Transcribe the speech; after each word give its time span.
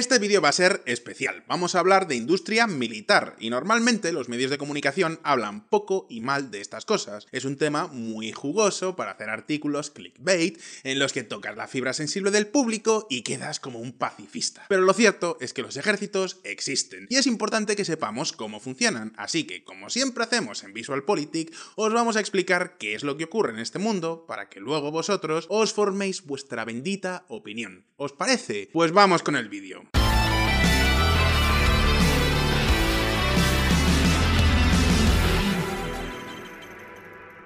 Este 0.00 0.18
vídeo 0.18 0.40
va 0.40 0.48
a 0.48 0.52
ser 0.52 0.82
especial, 0.86 1.44
vamos 1.46 1.74
a 1.74 1.78
hablar 1.78 2.08
de 2.08 2.16
industria 2.16 2.66
militar, 2.66 3.36
y 3.38 3.50
normalmente 3.50 4.12
los 4.12 4.30
medios 4.30 4.50
de 4.50 4.56
comunicación 4.56 5.20
hablan 5.24 5.68
poco 5.68 6.06
y 6.08 6.22
mal 6.22 6.50
de 6.50 6.62
estas 6.62 6.86
cosas. 6.86 7.26
Es 7.32 7.44
un 7.44 7.58
tema 7.58 7.86
muy 7.86 8.32
jugoso 8.32 8.96
para 8.96 9.10
hacer 9.10 9.28
artículos 9.28 9.90
clickbait, 9.90 10.58
en 10.84 10.98
los 10.98 11.12
que 11.12 11.22
tocas 11.22 11.54
la 11.54 11.68
fibra 11.68 11.92
sensible 11.92 12.30
del 12.30 12.46
público 12.46 13.06
y 13.10 13.20
quedas 13.20 13.60
como 13.60 13.78
un 13.78 13.92
pacifista. 13.92 14.64
Pero 14.70 14.80
lo 14.80 14.94
cierto 14.94 15.36
es 15.38 15.52
que 15.52 15.60
los 15.60 15.76
ejércitos 15.76 16.40
existen, 16.44 17.06
y 17.10 17.16
es 17.16 17.26
importante 17.26 17.76
que 17.76 17.84
sepamos 17.84 18.32
cómo 18.32 18.58
funcionan, 18.58 19.12
así 19.18 19.44
que 19.44 19.64
como 19.64 19.90
siempre 19.90 20.24
hacemos 20.24 20.64
en 20.64 20.72
VisualPolitik, 20.72 21.54
os 21.76 21.92
vamos 21.92 22.16
a 22.16 22.20
explicar 22.20 22.78
qué 22.78 22.94
es 22.94 23.04
lo 23.04 23.18
que 23.18 23.24
ocurre 23.24 23.52
en 23.52 23.58
este 23.58 23.78
mundo, 23.78 24.24
para 24.26 24.48
que 24.48 24.60
luego 24.60 24.90
vosotros 24.90 25.44
os 25.50 25.74
forméis 25.74 26.24
vuestra 26.24 26.64
bendita 26.64 27.26
opinión. 27.28 27.84
¿Os 27.96 28.14
parece? 28.14 28.70
Pues 28.72 28.92
vamos 28.92 29.22
con 29.22 29.36
el 29.36 29.50
vídeo. 29.50 29.89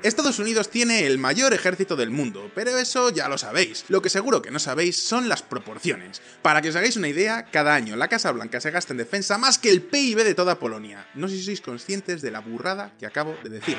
Estados 0.04 0.38
Unidos 0.38 0.68
tiene 0.68 1.06
el 1.06 1.16
mayor 1.16 1.54
ejército 1.54 1.96
del 1.96 2.10
mundo, 2.10 2.50
pero 2.54 2.76
eso 2.76 3.08
ya 3.08 3.26
lo 3.26 3.38
sabéis. 3.38 3.86
Lo 3.88 4.02
que 4.02 4.10
seguro 4.10 4.42
que 4.42 4.50
no 4.50 4.58
sabéis 4.58 5.02
son 5.02 5.30
las 5.30 5.42
proporciones. 5.42 6.20
Para 6.42 6.60
que 6.60 6.68
os 6.68 6.76
hagáis 6.76 6.98
una 6.98 7.08
idea, 7.08 7.46
cada 7.50 7.74
año 7.74 7.96
la 7.96 8.08
Casa 8.08 8.30
Blanca 8.30 8.60
se 8.60 8.70
gasta 8.70 8.92
en 8.92 8.98
defensa 8.98 9.38
más 9.38 9.56
que 9.56 9.70
el 9.70 9.80
PIB 9.80 10.22
de 10.22 10.34
toda 10.34 10.58
Polonia. 10.58 11.06
No 11.14 11.26
sé 11.26 11.36
si 11.36 11.44
sois 11.44 11.62
conscientes 11.62 12.20
de 12.20 12.30
la 12.30 12.40
burrada 12.40 12.92
que 12.98 13.06
acabo 13.06 13.34
de 13.42 13.48
decir. 13.48 13.78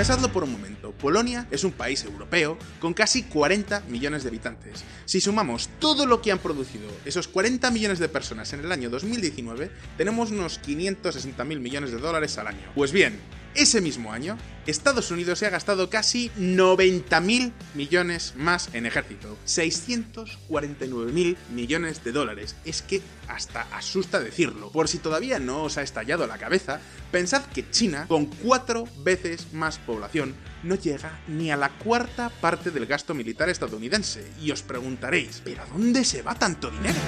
Pensadlo 0.00 0.32
por 0.32 0.44
un 0.44 0.52
momento, 0.52 0.92
Polonia 0.92 1.46
es 1.50 1.62
un 1.62 1.72
país 1.72 2.02
europeo 2.04 2.56
con 2.80 2.94
casi 2.94 3.24
40 3.24 3.80
millones 3.88 4.22
de 4.22 4.30
habitantes. 4.30 4.82
Si 5.04 5.20
sumamos 5.20 5.68
todo 5.78 6.06
lo 6.06 6.22
que 6.22 6.32
han 6.32 6.38
producido 6.38 6.88
esos 7.04 7.28
40 7.28 7.70
millones 7.70 7.98
de 7.98 8.08
personas 8.08 8.50
en 8.54 8.60
el 8.60 8.72
año 8.72 8.88
2019, 8.88 9.70
tenemos 9.98 10.30
unos 10.30 10.58
560 10.58 11.44
mil 11.44 11.60
millones 11.60 11.90
de 11.90 11.98
dólares 11.98 12.38
al 12.38 12.46
año. 12.46 12.72
Pues 12.74 12.92
bien, 12.92 13.20
ese 13.54 13.80
mismo 13.80 14.12
año, 14.12 14.36
Estados 14.66 15.10
Unidos 15.10 15.38
se 15.40 15.46
ha 15.46 15.50
gastado 15.50 15.90
casi 15.90 16.30
90.000 16.38 17.52
millones 17.74 18.34
más 18.36 18.72
en 18.72 18.86
ejército. 18.86 19.36
649.000 19.46 21.36
millones 21.52 22.04
de 22.04 22.12
dólares. 22.12 22.54
Es 22.64 22.82
que 22.82 23.02
hasta 23.28 23.62
asusta 23.72 24.20
decirlo. 24.20 24.70
Por 24.70 24.88
si 24.88 24.98
todavía 24.98 25.38
no 25.38 25.64
os 25.64 25.78
ha 25.78 25.82
estallado 25.82 26.26
la 26.26 26.38
cabeza, 26.38 26.80
pensad 27.10 27.44
que 27.46 27.68
China, 27.70 28.06
con 28.06 28.26
cuatro 28.26 28.84
veces 28.98 29.52
más 29.52 29.78
población, 29.78 30.34
no 30.62 30.76
llega 30.76 31.20
ni 31.26 31.50
a 31.50 31.56
la 31.56 31.70
cuarta 31.70 32.28
parte 32.28 32.70
del 32.70 32.86
gasto 32.86 33.14
militar 33.14 33.48
estadounidense. 33.48 34.24
Y 34.40 34.50
os 34.52 34.62
preguntaréis, 34.62 35.42
¿pero 35.44 35.64
dónde 35.72 36.04
se 36.04 36.22
va 36.22 36.34
tanto 36.34 36.70
dinero? 36.70 36.98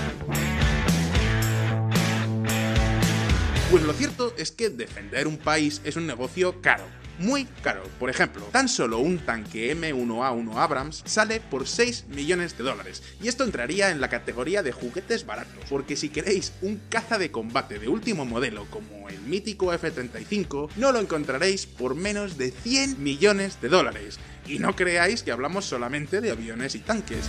Pues 3.73 3.85
lo 3.85 3.95
cierto 3.95 4.35
es 4.37 4.53
que 4.53 4.69
defender 4.69 5.27
un 5.27 5.39
país 5.39 5.81
es 5.83 5.97
un 5.97 6.07
negocio 6.07 6.61
caro 6.61 6.85
muy 7.19 7.47
caro. 7.63 7.83
Por 7.99 8.11
ejemplo, 8.11 8.45
tan 8.53 8.69
solo 8.69 8.99
un 8.99 9.19
tanque 9.19 9.75
M1A1 9.75 10.57
Abrams 10.57 11.03
sale 11.07 11.41
por 11.41 11.67
6 11.67 12.09
millones 12.09 12.59
de 12.59 12.65
dólares. 12.65 13.03
Y 13.23 13.29
esto 13.29 13.45
entraría 13.45 13.91
en 13.91 14.03
la 14.03 14.11
categoría 14.11 14.63
de 14.63 14.73
juguetes 14.73 15.25
baratos, 15.25 15.65
porque 15.71 15.97
si 15.97 16.11
queréis 16.11 16.53
un 16.61 16.83
caza 16.91 17.17
de 17.17 17.31
combate 17.31 17.79
de 17.79 17.89
último 17.89 18.27
modelo 18.27 18.67
como 18.69 19.09
el 19.09 19.19
mítico 19.21 19.73
F-35, 19.73 20.69
no 20.77 20.93
lo 20.93 20.99
encontraréis 20.99 21.65
por 21.65 21.95
menos 21.95 22.37
de 22.37 22.51
100 22.51 23.03
millones 23.03 23.59
de 23.63 23.71
dólares. 23.71 24.19
Y 24.47 24.59
no 24.59 24.77
creáis 24.77 25.23
que 25.23 25.33
hablamos 25.33 25.65
solamente 25.65 26.21
de 26.21 26.31
aviones 26.31 26.75
y 26.75 26.81
tanques. 26.81 27.27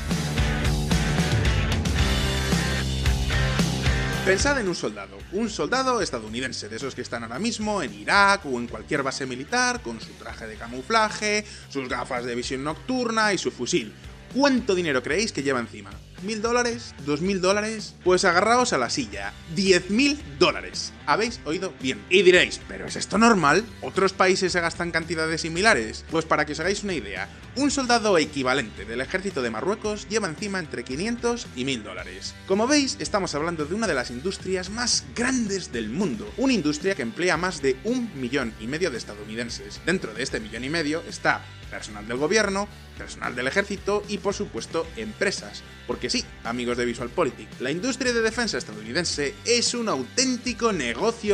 Pensad 4.26 4.58
en 4.58 4.70
un 4.70 4.76
soldado, 4.76 5.18
un 5.34 5.50
soldado 5.50 6.00
estadounidense, 6.00 6.70
de 6.70 6.78
esos 6.78 6.96
que 6.96 7.02
están 7.02 7.24
ahora 7.24 7.40
mismo 7.40 7.84
en 7.84 7.94
Irak 7.94 8.46
o 8.46 8.58
en 8.58 8.68
cualquier 8.68 9.03
base 9.03 9.25
militar, 9.25 9.81
con 9.81 10.00
su 10.00 10.12
traje 10.14 10.47
de 10.47 10.56
camuflaje, 10.56 11.44
sus 11.68 11.90
gafas 11.90 12.24
de 12.24 12.34
visión 12.34 12.64
nocturna 12.64 13.34
y 13.34 13.38
su 13.38 13.52
fusil. 13.52 13.92
¿Cuánto 14.34 14.75
dinero 14.75 15.03
creéis 15.03 15.34
que 15.34 15.44
lleva 15.44 15.59
encima? 15.59 15.90
¿Mil 16.22 16.42
dólares? 16.42 16.96
¿Dos 17.06 17.20
mil 17.20 17.42
dólares? 17.42 17.96
Pues 18.06 18.24
agarraos 18.24 18.72
a 18.72 18.78
la 18.78 18.90
silla. 18.90 19.34
¡Diez 19.53 19.90
mil 19.90 20.18
dólares! 20.40 20.94
Habéis 21.06 21.40
oído 21.46 21.74
bien. 21.81 22.02
Y 22.09 22.22
diréis, 22.22 22.59
¿pero 22.68 22.86
es 22.86 22.96
esto 22.96 23.18
normal? 23.18 23.66
¿Otros 23.81 24.14
países 24.14 24.52
se 24.52 24.62
gastan 24.62 24.91
cantidades 24.91 25.41
similares? 25.41 26.06
Pues 26.09 26.25
para 26.25 26.46
que 26.46 26.53
os 26.53 26.59
hagáis 26.59 26.84
una 26.84 26.94
idea, 26.94 27.30
un 27.56 27.72
soldado 27.72 28.18
equivalente 28.18 28.86
del 28.86 29.02
ejército 29.02 29.41
de 29.41 29.52
Marruecos 29.52 30.08
lleva 30.09 30.28
encima 30.28 30.59
entre 30.59 30.84
500 30.84 31.47
y 31.56 31.66
1000 31.66 31.84
dólares. 31.84 32.36
Como 32.47 32.68
veis, 32.68 32.97
estamos 33.00 33.36
hablando 33.36 33.66
de 33.66 33.75
una 33.75 33.88
de 33.88 33.94
las 33.94 34.12
industrias 34.12 34.69
más 34.69 35.03
grandes 35.16 35.72
del 35.72 35.90
mundo. 35.90 36.31
Una 36.38 36.53
industria 36.53 36.96
que 36.96 37.02
emplea 37.02 37.38
más 37.38 37.62
de 37.62 37.75
un 37.84 38.09
millón 38.20 38.53
y 38.59 38.68
medio 38.68 38.91
de 38.91 38.97
estadounidenses. 38.97 39.81
Dentro 39.85 40.14
de 40.14 40.24
este 40.24 40.40
millón 40.40 40.64
y 40.64 40.70
medio 40.70 41.03
está 41.08 41.41
personal 41.74 42.08
del 42.08 42.18
gobierno, 42.18 42.68
personal 43.00 43.35
del 43.35 43.47
ejército 43.47 44.03
y 44.08 44.20
por 44.20 44.35
supuesto 44.35 44.85
empresas. 44.96 45.64
Porque 45.88 46.09
sí, 46.09 46.24
amigos 46.44 46.78
de 46.78 46.85
VisualPolitik, 46.85 47.59
la 47.59 47.72
industria 47.72 48.14
de 48.14 48.22
defensa 48.22 48.59
estadounidense 48.59 49.34
es 49.44 49.74
un 49.74 49.90
auténtico 49.90 50.72
negocio 50.72 50.93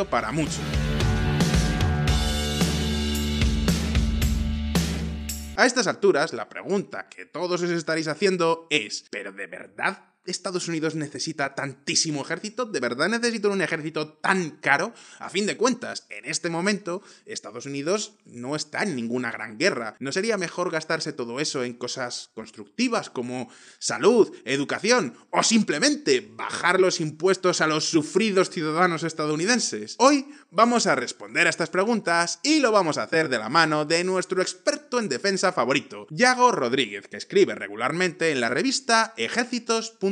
para 0.09 0.31
muchos. 0.31 0.59
A 5.55 5.65
estas 5.65 5.87
alturas, 5.87 6.31
la 6.31 6.47
pregunta 6.47 7.09
que 7.09 7.25
todos 7.25 7.61
os 7.61 7.69
estaréis 7.69 8.07
haciendo 8.07 8.67
es, 8.69 9.05
¿pero 9.11 9.33
de 9.33 9.47
verdad 9.47 10.08
Estados 10.25 10.67
Unidos 10.67 10.95
necesita 10.95 11.55
tantísimo 11.55 12.21
ejército? 12.21 12.65
¿De 12.65 12.79
verdad 12.79 13.09
necesita 13.09 13.47
un 13.47 13.61
ejército 13.61 14.13
tan 14.13 14.51
caro? 14.51 14.93
A 15.19 15.29
fin 15.29 15.45
de 15.45 15.57
cuentas, 15.57 16.05
en 16.09 16.25
este 16.25 16.49
momento, 16.49 17.01
Estados 17.25 17.65
Unidos 17.65 18.13
no 18.25 18.55
está 18.55 18.83
en 18.83 18.95
ninguna 18.95 19.31
gran 19.31 19.57
guerra. 19.57 19.95
¿No 19.99 20.11
sería 20.11 20.37
mejor 20.37 20.71
gastarse 20.71 21.13
todo 21.13 21.39
eso 21.39 21.63
en 21.63 21.73
cosas 21.73 22.31
constructivas 22.33 23.09
como 23.09 23.49
salud, 23.79 24.35
educación 24.45 25.15
o 25.31 25.43
simplemente 25.43 26.27
bajar 26.35 26.79
los 26.79 26.99
impuestos 26.99 27.61
a 27.61 27.67
los 27.67 27.85
sufridos 27.85 28.49
ciudadanos 28.49 29.03
estadounidenses? 29.03 29.95
Hoy 29.99 30.27
vamos 30.51 30.85
a 30.87 30.95
responder 30.95 31.47
a 31.47 31.49
estas 31.49 31.69
preguntas 31.69 32.39
y 32.43 32.59
lo 32.59 32.71
vamos 32.71 32.97
a 32.97 33.03
hacer 33.03 33.29
de 33.29 33.39
la 33.39 33.49
mano 33.49 33.85
de 33.85 34.03
nuestro 34.03 34.41
experto 34.41 34.99
en 34.99 35.09
defensa 35.09 35.53
favorito, 35.53 36.07
Yago 36.09 36.51
Rodríguez, 36.51 37.07
que 37.07 37.17
escribe 37.17 37.55
regularmente 37.55 38.31
en 38.31 38.41
la 38.41 38.49
revista 38.49 39.13
ejércitos.com 39.17 40.08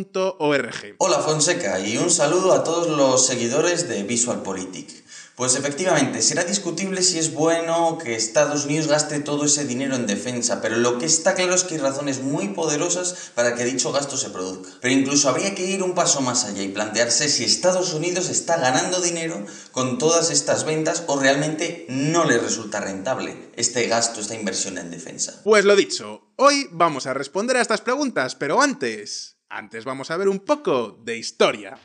Hola 0.99 1.19
Fonseca 1.19 1.79
y 1.79 1.97
un 1.97 2.11
saludo 2.11 2.53
a 2.53 2.63
todos 2.63 2.87
los 2.87 3.25
seguidores 3.25 3.87
de 3.87 4.03
VisualPolitik. 4.03 5.07
Pues 5.37 5.55
efectivamente, 5.55 6.23
será 6.23 6.43
discutible 6.43 7.03
si 7.03 7.19
es 7.19 7.31
bueno 7.31 7.99
que 7.99 8.15
Estados 8.15 8.65
Unidos 8.65 8.87
gaste 8.87 9.19
todo 9.19 9.45
ese 9.45 9.65
dinero 9.65 9.95
en 9.95 10.07
defensa, 10.07 10.61
pero 10.61 10.77
lo 10.77 10.97
que 10.97 11.05
está 11.05 11.35
claro 11.35 11.53
es 11.53 11.63
que 11.63 11.75
hay 11.75 11.79
razones 11.79 12.23
muy 12.23 12.47
poderosas 12.47 13.31
para 13.35 13.53
que 13.53 13.63
dicho 13.63 13.91
gasto 13.91 14.17
se 14.17 14.31
produzca. 14.31 14.71
Pero 14.81 14.95
incluso 14.95 15.29
habría 15.29 15.53
que 15.53 15.63
ir 15.63 15.83
un 15.83 15.93
paso 15.93 16.21
más 16.21 16.45
allá 16.45 16.63
y 16.63 16.69
plantearse 16.69 17.29
si 17.29 17.43
Estados 17.43 17.93
Unidos 17.93 18.29
está 18.29 18.57
ganando 18.57 18.99
dinero 18.99 19.45
con 19.71 19.99
todas 19.99 20.31
estas 20.31 20.63
ventas 20.63 21.03
o 21.05 21.19
realmente 21.19 21.85
no 21.87 22.25
le 22.25 22.39
resulta 22.39 22.79
rentable 22.79 23.51
este 23.55 23.87
gasto, 23.87 24.21
esta 24.21 24.33
inversión 24.33 24.79
en 24.79 24.89
defensa. 24.89 25.41
Pues 25.43 25.65
lo 25.65 25.75
dicho, 25.75 26.31
hoy 26.37 26.67
vamos 26.71 27.05
a 27.05 27.13
responder 27.13 27.57
a 27.57 27.61
estas 27.61 27.81
preguntas, 27.81 28.33
pero 28.33 28.59
antes... 28.59 29.36
Antes 29.49 29.85
vamos 29.85 30.11
a 30.11 30.17
ver 30.17 30.27
un 30.27 30.39
poco 30.39 30.99
de 31.03 31.17
historia. 31.17 31.77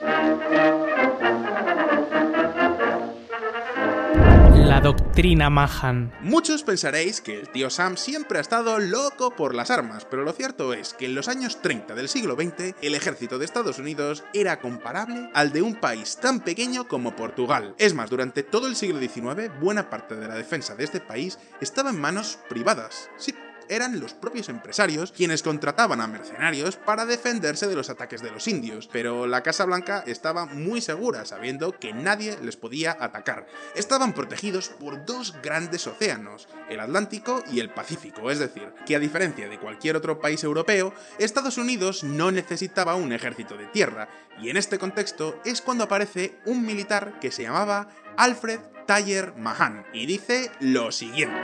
La 4.55 4.81
doctrina 4.81 5.49
Mahan. 5.49 6.13
Muchos 6.23 6.65
pensaréis 6.65 7.21
que 7.21 7.39
el 7.39 7.49
tío 7.51 7.71
Sam 7.71 7.97
siempre 7.97 8.39
ha 8.39 8.41
estado 8.41 8.81
loco 8.81 9.37
por 9.37 9.55
las 9.55 9.71
armas, 9.71 10.05
pero 10.11 10.25
lo 10.25 10.33
cierto 10.33 10.75
es 10.75 10.93
que 10.93 11.05
en 11.07 11.15
los 11.15 11.29
años 11.29 11.63
30 11.63 11.95
del 11.95 12.09
siglo 12.09 12.35
XX 12.35 12.75
el 12.83 12.97
ejército 12.97 13.39
de 13.39 13.45
Estados 13.45 13.79
Unidos 13.79 14.25
era 14.35 14.59
comparable 14.59 15.31
al 15.33 15.53
de 15.53 15.63
un 15.63 15.77
país 15.77 16.17
tan 16.17 16.41
pequeño 16.41 16.89
como 16.89 17.15
Portugal. 17.15 17.77
Es 17.79 17.95
más, 17.95 18.11
durante 18.11 18.43
todo 18.43 18.67
el 18.67 18.75
siglo 18.75 18.99
XIX 18.99 19.53
buena 19.61 19.89
parte 19.89 20.17
de 20.17 20.27
la 20.27 20.35
defensa 20.35 20.75
de 20.75 20.83
este 20.83 21.01
país 21.01 21.39
estaba 21.61 21.91
en 21.91 22.01
manos 22.01 22.41
privadas. 22.49 23.09
Sí, 23.19 23.35
eran 23.75 24.01
los 24.01 24.15
propios 24.15 24.49
empresarios 24.49 25.13
quienes 25.13 25.43
contrataban 25.43 26.01
a 26.01 26.07
mercenarios 26.07 26.77
para 26.77 27.07
defenderse 27.07 27.67
de 27.67 27.75
los 27.75 27.91
ataques 27.91 28.23
de 28.23 28.31
los 28.31 28.47
indios, 28.49 28.89
pero 28.93 29.27
la 29.27 29.43
Casa 29.43 29.65
Blanca 29.65 30.05
estaba 30.07 30.47
muy 30.47 30.81
segura 30.81 31.25
sabiendo 31.25 31.79
que 31.79 31.93
nadie 31.93 32.37
les 32.43 32.57
podía 32.57 32.97
atacar. 33.01 33.47
Estaban 33.75 34.13
protegidos 34.13 34.69
por 34.69 35.05
dos 35.05 35.35
grandes 35.43 35.87
océanos, 35.87 36.49
el 36.69 36.81
Atlántico 36.81 37.43
y 37.51 37.61
el 37.61 37.71
Pacífico, 37.71 38.31
es 38.31 38.39
decir, 38.39 38.73
que 38.87 38.97
a 38.97 39.01
diferencia 39.01 39.49
de 39.49 39.59
cualquier 39.59 39.97
otro 39.97 40.21
país 40.21 40.45
europeo, 40.45 40.93
Estados 41.19 41.59
Unidos 41.59 42.05
no 42.05 42.31
necesitaba 42.31 42.95
un 42.95 43.13
ejército 43.13 43.57
de 43.57 43.67
tierra, 43.67 44.09
y 44.41 44.51
en 44.51 44.57
este 44.57 44.79
contexto 44.79 45.41
es 45.45 45.63
cuando 45.63 45.85
aparece 45.85 46.39
un 46.47 46.65
militar 46.65 47.19
que 47.21 47.31
se 47.31 47.43
llamaba 47.43 47.89
Alfred 48.17 48.61
Taller 48.87 49.35
Mahan, 49.37 49.87
y 49.93 50.07
dice 50.07 50.51
lo 50.61 50.93
siguiente. 50.93 51.41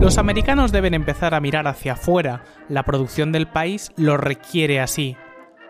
Los 0.00 0.18
americanos 0.18 0.72
deben 0.72 0.92
empezar 0.92 1.34
a 1.34 1.40
mirar 1.40 1.66
hacia 1.66 1.94
afuera. 1.94 2.44
La 2.68 2.84
producción 2.84 3.32
del 3.32 3.48
país 3.48 3.90
lo 3.96 4.18
requiere 4.18 4.78
así. 4.78 5.16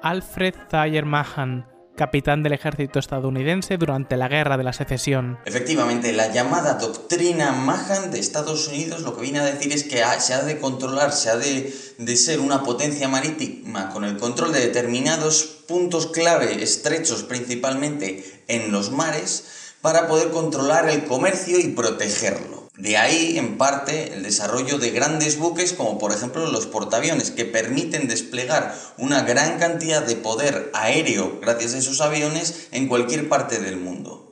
Alfred 0.03 0.55
Thayer 0.69 1.05
Mahan, 1.05 1.67
capitán 1.97 2.43
del 2.43 2.53
ejército 2.53 2.99
estadounidense 2.99 3.77
durante 3.79 4.17
la 4.17 4.29
Guerra 4.29 4.57
de 4.57 4.65
la 4.65 4.73
Secesión. 4.73 5.39
Efectivamente, 5.47 6.13
la 6.13 6.33
llamada 6.33 6.75
doctrina 6.75 7.53
Mahan 7.53 8.11
de 8.11 8.19
Estados 8.19 8.67
Unidos 8.69 9.03
lo 9.03 9.17
que 9.17 9.23
viene 9.23 9.39
a 9.39 9.45
decir 9.45 9.73
es 9.73 9.85
que 9.85 10.03
se 10.19 10.35
ha 10.35 10.43
de 10.43 10.59
controlar, 10.59 11.13
se 11.13 11.31
ha 11.31 11.37
de, 11.37 11.73
de 11.99 12.17
ser 12.17 12.41
una 12.41 12.65
potencia 12.65 13.09
marítima 13.09 13.91
con 13.91 14.05
el 14.05 14.17
control 14.17 14.53
de 14.53 14.61
determinados 14.61 15.45
puntos 15.69 16.09
clave, 16.09 16.63
estrechos 16.63 17.23
principalmente 17.23 18.43
en 18.49 18.73
los 18.73 18.91
mares, 18.91 19.73
para 19.81 20.09
poder 20.09 20.31
controlar 20.31 20.89
el 20.91 21.05
comercio 21.05 21.61
y 21.61 21.69
protegerlo. 21.69 22.66
De 22.77 22.99
ahí, 22.99 23.39
en 23.39 23.57
parte, 23.57 24.13
el 24.13 24.23
desarrollo 24.23 24.79
de 24.79 24.91
grandes 24.91 25.39
buques 25.39 25.73
como 25.73 25.99
por 25.99 26.13
ejemplo 26.13 26.51
los 26.51 26.67
portaaviones, 26.67 27.31
que 27.31 27.47
permiten 27.47 28.07
desplegar 28.07 28.77
una 28.99 29.23
gran 29.23 29.59
cantidad 29.59 30.03
de 30.03 30.17
poder 30.17 30.71
aéreo 30.75 31.41
gracias 31.41 31.75
a 31.75 31.79
esos 31.79 32.01
aviones 32.03 32.69
en 32.73 32.89
cualquier 32.89 33.29
parte 33.31 33.61
del 33.61 33.79
mundo. 33.79 34.26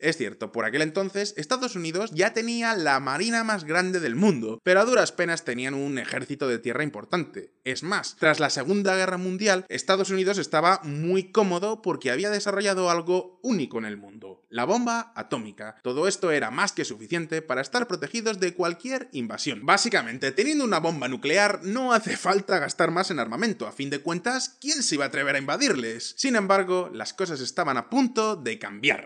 Es 0.00 0.16
cierto, 0.16 0.50
por 0.50 0.64
aquel 0.64 0.80
entonces 0.80 1.34
Estados 1.36 1.76
Unidos 1.76 2.10
ya 2.14 2.32
tenía 2.32 2.74
la 2.74 2.98
marina 3.00 3.44
más 3.44 3.64
grande 3.64 4.00
del 4.00 4.16
mundo, 4.16 4.58
pero 4.64 4.80
a 4.80 4.86
duras 4.86 5.12
penas 5.12 5.44
tenían 5.44 5.74
un 5.74 5.98
ejército 5.98 6.48
de 6.48 6.58
tierra 6.58 6.84
importante. 6.84 7.52
Es 7.64 7.82
más, 7.82 8.16
tras 8.18 8.40
la 8.40 8.48
Segunda 8.48 8.96
Guerra 8.96 9.18
Mundial, 9.18 9.66
Estados 9.68 10.08
Unidos 10.08 10.38
estaba 10.38 10.80
muy 10.84 11.30
cómodo 11.32 11.82
porque 11.82 12.10
había 12.10 12.30
desarrollado 12.30 12.88
algo 12.88 13.40
único 13.42 13.76
en 13.76 13.84
el 13.84 13.98
mundo, 13.98 14.46
la 14.48 14.64
bomba 14.64 15.12
atómica. 15.14 15.76
Todo 15.82 16.08
esto 16.08 16.30
era 16.30 16.50
más 16.50 16.72
que 16.72 16.86
suficiente 16.86 17.42
para 17.42 17.60
estar 17.60 17.86
protegidos 17.86 18.40
de 18.40 18.54
cualquier 18.54 19.10
invasión. 19.12 19.66
Básicamente, 19.66 20.32
teniendo 20.32 20.64
una 20.64 20.80
bomba 20.80 21.08
nuclear 21.08 21.60
no 21.62 21.92
hace 21.92 22.16
falta 22.16 22.58
gastar 22.58 22.90
más 22.90 23.10
en 23.10 23.18
armamento, 23.18 23.66
a 23.66 23.72
fin 23.72 23.90
de 23.90 24.00
cuentas, 24.00 24.56
¿quién 24.62 24.82
se 24.82 24.94
iba 24.94 25.04
a 25.04 25.08
atrever 25.08 25.34
a 25.34 25.40
invadirles? 25.40 26.14
Sin 26.16 26.36
embargo, 26.36 26.90
las 26.94 27.12
cosas 27.12 27.40
estaban 27.42 27.76
a 27.76 27.90
punto 27.90 28.36
de 28.36 28.58
cambiar. 28.58 29.04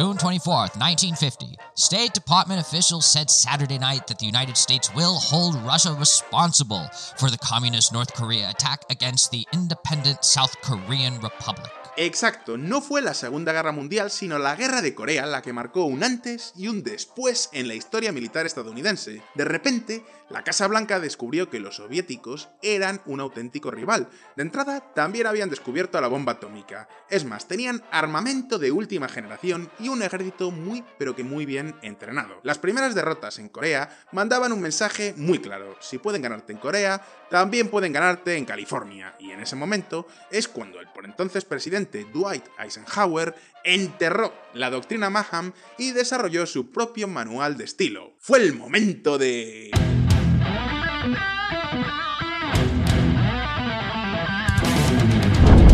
June 0.00 0.16
24th, 0.16 0.80
1950. 0.80 1.58
State 1.74 2.14
Department 2.14 2.58
officials 2.58 3.04
said 3.04 3.28
Saturday 3.28 3.76
night 3.76 4.06
that 4.06 4.18
the 4.18 4.24
United 4.24 4.56
States 4.56 4.94
will 4.94 5.16
hold 5.16 5.54
Russia 5.56 5.92
responsible 5.92 6.88
for 7.18 7.28
the 7.28 7.36
communist 7.36 7.92
North 7.92 8.14
Korea 8.14 8.48
attack 8.48 8.82
against 8.88 9.30
the 9.30 9.46
independent 9.52 10.24
South 10.24 10.58
Korean 10.62 11.20
Republic. 11.20 11.70
Exacto, 12.02 12.56
no 12.56 12.80
fue 12.80 13.02
la 13.02 13.12
Segunda 13.12 13.52
Guerra 13.52 13.72
Mundial, 13.72 14.10
sino 14.10 14.38
la 14.38 14.56
Guerra 14.56 14.80
de 14.80 14.94
Corea 14.94 15.26
la 15.26 15.42
que 15.42 15.52
marcó 15.52 15.84
un 15.84 16.02
antes 16.02 16.54
y 16.56 16.68
un 16.68 16.82
después 16.82 17.50
en 17.52 17.68
la 17.68 17.74
historia 17.74 18.10
militar 18.10 18.46
estadounidense. 18.46 19.22
De 19.34 19.44
repente, 19.44 20.02
la 20.30 20.42
Casa 20.42 20.66
Blanca 20.66 20.98
descubrió 20.98 21.50
que 21.50 21.58
los 21.58 21.76
soviéticos 21.76 22.48
eran 22.62 23.02
un 23.04 23.20
auténtico 23.20 23.70
rival. 23.70 24.08
De 24.34 24.42
entrada, 24.42 24.80
también 24.94 25.26
habían 25.26 25.50
descubierto 25.50 26.00
la 26.00 26.08
bomba 26.08 26.32
atómica. 26.32 26.88
Es 27.10 27.26
más, 27.26 27.48
tenían 27.48 27.82
armamento 27.90 28.58
de 28.58 28.72
última 28.72 29.08
generación 29.08 29.70
y 29.78 29.88
un 29.88 30.02
ejército 30.02 30.50
muy 30.52 30.82
pero 30.98 31.14
que 31.14 31.24
muy 31.24 31.44
bien 31.44 31.74
entrenado. 31.82 32.40
Las 32.44 32.58
primeras 32.58 32.94
derrotas 32.94 33.38
en 33.38 33.50
Corea 33.50 34.04
mandaban 34.12 34.52
un 34.52 34.62
mensaje 34.62 35.12
muy 35.18 35.40
claro. 35.40 35.76
Si 35.80 35.98
pueden 35.98 36.22
ganarte 36.22 36.52
en 36.52 36.60
Corea, 36.60 37.04
también 37.28 37.68
pueden 37.68 37.92
ganarte 37.92 38.36
en 38.36 38.44
California. 38.44 39.16
Y 39.18 39.32
en 39.32 39.40
ese 39.40 39.56
momento 39.56 40.06
es 40.30 40.48
cuando 40.48 40.80
el 40.80 40.88
por 40.88 41.04
entonces 41.04 41.44
presidente 41.44 41.89
Dwight 42.12 42.44
Eisenhower 42.58 43.34
enterró 43.64 44.32
la 44.54 44.70
doctrina 44.70 45.10
Maham 45.10 45.52
y 45.78 45.92
desarrolló 45.92 46.46
su 46.46 46.70
propio 46.70 47.08
manual 47.08 47.56
de 47.56 47.64
estilo. 47.64 48.14
Fue 48.18 48.38
el 48.38 48.54
momento 48.54 49.18
de... 49.18 49.70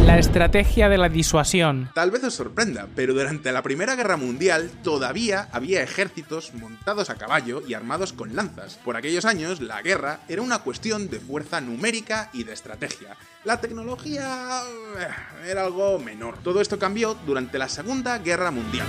La 0.07 0.21
estrategia 0.21 0.89
de 0.89 0.99
la 0.99 1.09
disuasión. 1.09 1.91
Tal 1.93 2.13
vez 2.13 2.23
os 2.23 2.35
sorprenda, 2.35 2.87
pero 2.95 3.13
durante 3.13 3.51
la 3.51 3.61
Primera 3.63 3.97
Guerra 3.97 4.17
Mundial 4.17 4.71
todavía 4.85 5.49
había 5.51 5.83
ejércitos 5.83 6.55
montados 6.55 7.11
a 7.11 7.17
caballo 7.17 7.61
y 7.67 7.75
armados 7.75 8.13
con 8.13 8.37
lanzas. 8.37 8.79
Por 8.85 8.97
aquellos 8.97 9.25
años, 9.25 9.61
la 9.61 9.83
guerra 9.83 10.21
era 10.29 10.43
una 10.43 10.61
cuestión 10.61 11.11
de 11.11 11.19
fuerza 11.19 11.61
numérica 11.61 12.31
y 12.33 12.45
de 12.45 12.53
estrategia. 12.53 13.17
La 13.43 13.61
tecnología 13.61 14.63
eh, 14.97 15.51
era 15.51 15.65
algo 15.65 15.99
menor. 15.99 16.39
Todo 16.39 16.61
esto 16.61 16.79
cambió 16.79 17.17
durante 17.27 17.59
la 17.59 17.69
Segunda 17.69 18.19
Guerra 18.19 18.53
Mundial. 18.53 18.87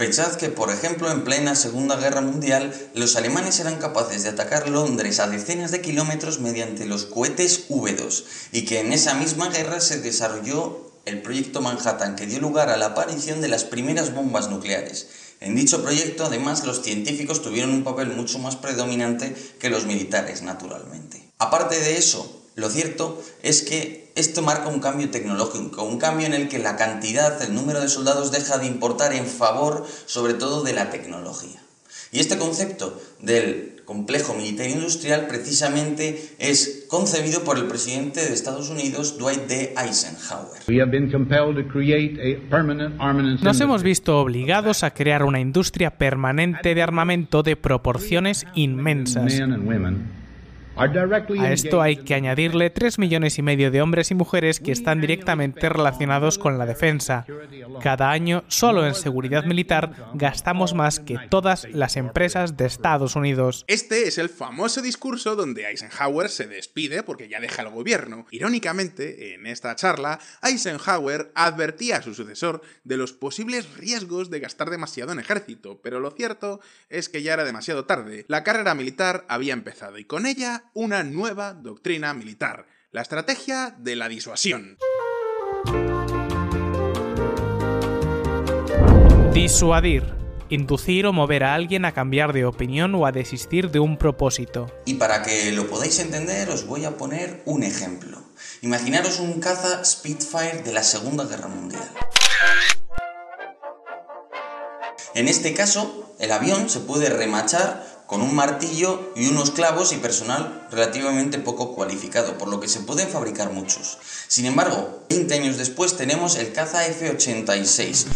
Pensad 0.00 0.36
que, 0.36 0.48
por 0.48 0.70
ejemplo, 0.70 1.10
en 1.10 1.24
plena 1.24 1.54
Segunda 1.54 1.94
Guerra 1.96 2.22
Mundial, 2.22 2.72
los 2.94 3.16
alemanes 3.16 3.60
eran 3.60 3.76
capaces 3.76 4.22
de 4.22 4.30
atacar 4.30 4.66
Londres 4.66 5.20
a 5.20 5.26
decenas 5.26 5.72
de 5.72 5.82
kilómetros 5.82 6.40
mediante 6.40 6.86
los 6.86 7.04
cohetes 7.04 7.68
V2 7.68 8.24
y 8.50 8.64
que 8.64 8.80
en 8.80 8.94
esa 8.94 9.12
misma 9.12 9.50
guerra 9.50 9.78
se 9.82 10.00
desarrolló 10.00 10.90
el 11.04 11.20
proyecto 11.20 11.60
Manhattan, 11.60 12.16
que 12.16 12.24
dio 12.24 12.40
lugar 12.40 12.70
a 12.70 12.78
la 12.78 12.86
aparición 12.86 13.42
de 13.42 13.48
las 13.48 13.64
primeras 13.64 14.14
bombas 14.14 14.48
nucleares. 14.48 15.08
En 15.40 15.54
dicho 15.54 15.82
proyecto, 15.82 16.24
además, 16.24 16.64
los 16.64 16.80
científicos 16.80 17.42
tuvieron 17.42 17.74
un 17.74 17.84
papel 17.84 18.08
mucho 18.08 18.38
más 18.38 18.56
predominante 18.56 19.36
que 19.58 19.68
los 19.68 19.84
militares, 19.84 20.40
naturalmente. 20.40 21.22
Aparte 21.36 21.78
de 21.78 21.98
eso, 21.98 22.39
lo 22.56 22.68
cierto 22.68 23.22
es 23.42 23.62
que 23.62 24.10
esto 24.16 24.42
marca 24.42 24.68
un 24.68 24.80
cambio 24.80 25.10
tecnológico, 25.10 25.84
un 25.84 25.98
cambio 25.98 26.26
en 26.26 26.34
el 26.34 26.48
que 26.48 26.58
la 26.58 26.76
cantidad, 26.76 27.40
el 27.42 27.54
número 27.54 27.80
de 27.80 27.88
soldados 27.88 28.32
deja 28.32 28.58
de 28.58 28.66
importar 28.66 29.12
en 29.14 29.26
favor 29.26 29.86
sobre 30.06 30.34
todo 30.34 30.62
de 30.62 30.72
la 30.72 30.90
tecnología. 30.90 31.60
Y 32.12 32.18
este 32.18 32.38
concepto 32.38 33.00
del 33.20 33.82
complejo 33.84 34.34
militar 34.34 34.68
industrial 34.68 35.26
precisamente 35.28 36.34
es 36.38 36.86
concebido 36.88 37.42
por 37.44 37.56
el 37.56 37.66
presidente 37.66 38.20
de 38.20 38.32
Estados 38.32 38.68
Unidos, 38.68 39.18
Dwight 39.18 39.46
D. 39.46 39.74
Eisenhower. 39.76 40.60
Nos 43.42 43.60
hemos 43.60 43.82
visto 43.82 44.20
obligados 44.20 44.82
a 44.82 44.92
crear 44.92 45.22
una 45.22 45.40
industria 45.40 45.90
permanente 45.90 46.74
de 46.74 46.82
armamento 46.82 47.42
de 47.42 47.56
proporciones 47.56 48.44
inmensas. 48.54 49.32
A 50.80 51.52
esto 51.52 51.82
hay 51.82 51.96
que 51.96 52.14
añadirle 52.14 52.70
3 52.70 52.98
millones 52.98 53.38
y 53.38 53.42
medio 53.42 53.70
de 53.70 53.82
hombres 53.82 54.10
y 54.10 54.14
mujeres 54.14 54.60
que 54.60 54.72
están 54.72 55.02
directamente 55.02 55.68
relacionados 55.68 56.38
con 56.38 56.56
la 56.56 56.64
defensa. 56.64 57.26
Cada 57.82 58.10
año, 58.10 58.44
solo 58.48 58.86
en 58.86 58.94
seguridad 58.94 59.44
militar, 59.44 60.10
gastamos 60.14 60.72
más 60.72 60.98
que 60.98 61.18
todas 61.28 61.68
las 61.70 61.96
empresas 61.96 62.56
de 62.56 62.64
Estados 62.64 63.14
Unidos. 63.14 63.64
Este 63.66 64.08
es 64.08 64.16
el 64.16 64.30
famoso 64.30 64.80
discurso 64.80 65.36
donde 65.36 65.68
Eisenhower 65.68 66.30
se 66.30 66.46
despide 66.46 67.02
porque 67.02 67.28
ya 67.28 67.40
deja 67.40 67.60
el 67.60 67.68
gobierno. 67.68 68.24
Irónicamente, 68.30 69.34
en 69.34 69.46
esta 69.46 69.76
charla, 69.76 70.18
Eisenhower 70.42 71.30
advertía 71.34 71.98
a 71.98 72.02
su 72.02 72.14
sucesor 72.14 72.62
de 72.84 72.96
los 72.96 73.12
posibles 73.12 73.76
riesgos 73.76 74.30
de 74.30 74.40
gastar 74.40 74.70
demasiado 74.70 75.12
en 75.12 75.20
ejército, 75.20 75.80
pero 75.82 76.00
lo 76.00 76.10
cierto 76.12 76.60
es 76.88 77.10
que 77.10 77.22
ya 77.22 77.34
era 77.34 77.44
demasiado 77.44 77.84
tarde. 77.84 78.24
La 78.28 78.44
carrera 78.44 78.74
militar 78.74 79.26
había 79.28 79.52
empezado 79.52 79.98
y 79.98 80.04
con 80.06 80.24
ella 80.24 80.64
una 80.74 81.02
nueva 81.02 81.52
doctrina 81.52 82.14
militar, 82.14 82.66
la 82.92 83.02
estrategia 83.02 83.74
de 83.78 83.96
la 83.96 84.08
disuasión. 84.08 84.78
Disuadir. 89.32 90.18
Inducir 90.48 91.06
o 91.06 91.12
mover 91.12 91.44
a 91.44 91.54
alguien 91.54 91.84
a 91.84 91.92
cambiar 91.92 92.32
de 92.32 92.44
opinión 92.44 92.92
o 92.96 93.06
a 93.06 93.12
desistir 93.12 93.70
de 93.70 93.78
un 93.78 93.96
propósito. 93.96 94.66
Y 94.84 94.94
para 94.94 95.22
que 95.22 95.52
lo 95.52 95.68
podáis 95.68 96.00
entender 96.00 96.50
os 96.50 96.66
voy 96.66 96.84
a 96.84 96.96
poner 96.96 97.42
un 97.44 97.62
ejemplo. 97.62 98.20
Imaginaros 98.60 99.20
un 99.20 99.40
caza 99.40 99.84
Spitfire 99.84 100.62
de 100.64 100.72
la 100.72 100.82
Segunda 100.82 101.24
Guerra 101.24 101.46
Mundial. 101.46 101.88
En 105.14 105.28
este 105.28 105.54
caso, 105.54 106.14
el 106.18 106.32
avión 106.32 106.68
se 106.68 106.80
puede 106.80 107.08
remachar 107.10 107.84
con 108.10 108.22
un 108.22 108.34
martillo 108.34 109.12
y 109.14 109.28
unos 109.28 109.52
clavos 109.52 109.92
y 109.92 109.96
personal 109.98 110.66
relativamente 110.72 111.38
poco 111.38 111.76
cualificado, 111.76 112.38
por 112.38 112.48
lo 112.48 112.58
que 112.58 112.66
se 112.66 112.80
pueden 112.80 113.08
fabricar 113.08 113.52
muchos. 113.52 113.98
Sin 114.26 114.46
embargo, 114.46 115.04
20 115.08 115.32
años 115.32 115.58
después 115.58 115.96
tenemos 115.96 116.34
el 116.34 116.52
caza 116.52 116.84
F-86. 116.88 118.06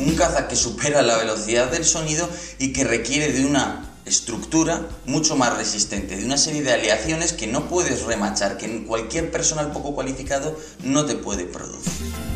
Un 0.00 0.16
caza 0.16 0.48
que 0.48 0.56
supera 0.56 1.02
la 1.02 1.18
velocidad 1.18 1.70
del 1.70 1.84
sonido 1.84 2.28
y 2.58 2.72
que 2.72 2.82
requiere 2.82 3.32
de 3.32 3.46
una 3.46 3.88
estructura 4.06 4.88
mucho 5.06 5.36
más 5.36 5.56
resistente, 5.56 6.16
de 6.16 6.24
una 6.24 6.36
serie 6.36 6.64
de 6.64 6.72
aleaciones 6.72 7.32
que 7.32 7.46
no 7.46 7.68
puedes 7.68 8.02
remachar, 8.06 8.58
que 8.58 8.84
cualquier 8.84 9.30
personal 9.30 9.70
poco 9.70 9.94
cualificado 9.94 10.58
no 10.82 11.06
te 11.06 11.14
puede 11.14 11.44
producir. 11.44 12.29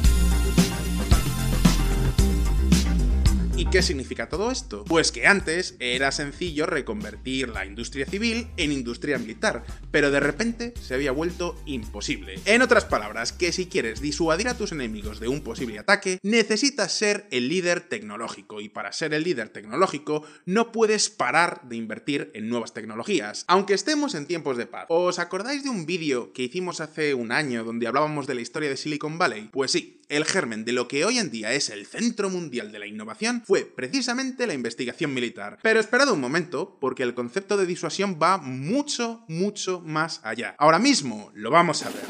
¿Y 3.64 3.66
qué 3.68 3.80
significa 3.80 4.28
todo 4.28 4.50
esto? 4.50 4.85
Pues 4.85 5.11
que 5.11 5.26
antes 5.26 5.75
era 5.78 6.12
sencillo 6.12 6.66
reconvertir 6.66 7.49
la 7.49 7.64
industria 7.64 8.04
civil 8.04 8.49
en 8.59 8.73
industria 8.73 9.16
militar, 9.16 9.64
pero 9.90 10.11
de 10.11 10.21
repente 10.21 10.75
se 10.83 10.92
había 10.92 11.12
vuelto 11.12 11.59
imposible. 11.64 12.35
En 12.44 12.61
otras 12.61 12.85
palabras, 12.85 13.33
que 13.33 13.52
si 13.52 13.64
quieres 13.64 14.02
disuadir 14.02 14.49
a 14.49 14.59
tus 14.59 14.73
enemigos 14.73 15.18
de 15.18 15.28
un 15.28 15.40
posible 15.40 15.78
ataque, 15.78 16.18
necesitas 16.23 16.92
ser 16.92 17.26
el 17.30 17.49
líder 17.49 17.80
tecnológico, 17.80 18.61
y 18.61 18.68
para 18.68 18.92
ser 18.92 19.14
el 19.14 19.25
líder 19.25 19.49
tecnológico 19.49 20.25
no 20.44 20.71
puedes 20.71 21.09
parar 21.09 21.62
de 21.66 21.76
invertir 21.76 22.30
en 22.35 22.50
nuevas 22.50 22.75
tecnologías, 22.75 23.47
aunque 23.49 23.73
estemos 23.73 24.14
en 24.14 24.26
tiempos 24.26 24.59
de 24.59 24.66
paz. 24.66 24.85
¿Os 24.90 25.18
acordáis 25.18 25.64
de 25.64 25.71
un 25.71 25.87
vídeo 25.87 26.35
que 26.35 26.42
hicimos 26.42 26.83
hace 26.83 27.14
un 27.14 27.33
año 27.33 27.64
donde 27.64 27.87
hablábamos 27.87 28.26
de 28.26 28.35
la 28.35 28.42
historia 28.42 28.68
de 28.68 28.76
Silicon 28.76 29.16
Valley? 29.16 29.49
Pues 29.50 29.71
sí, 29.71 30.02
el 30.16 30.25
germen 30.25 30.64
de 30.64 30.73
lo 30.73 30.87
que 30.87 31.04
hoy 31.04 31.18
en 31.18 31.30
día 31.30 31.52
es 31.52 31.71
el 31.71 31.87
centro 31.87 32.30
mundial 32.30 32.71
de 32.71 32.78
la 32.78 32.87
innovación 32.87 33.42
fue 33.44 33.64
precisamente 33.64 34.47
la 34.47 34.54
investigación 34.54 35.12
militar. 35.12 35.59
Pero 35.62 35.80
esperad 35.80 36.09
un 36.11 36.21
momento, 36.21 36.78
porque 36.80 37.02
el 37.02 37.14
concepto 37.14 37.56
de 37.56 37.66
disuasión 37.66 38.18
va 38.23 38.38
mucho, 38.38 39.25
mucho 39.28 39.80
más 39.80 40.21
allá. 40.23 40.54
Ahora 40.59 40.78
mismo 40.78 41.33
lo 41.35 41.50
vamos 41.50 41.83
a 41.83 41.90
ver. 41.90 42.04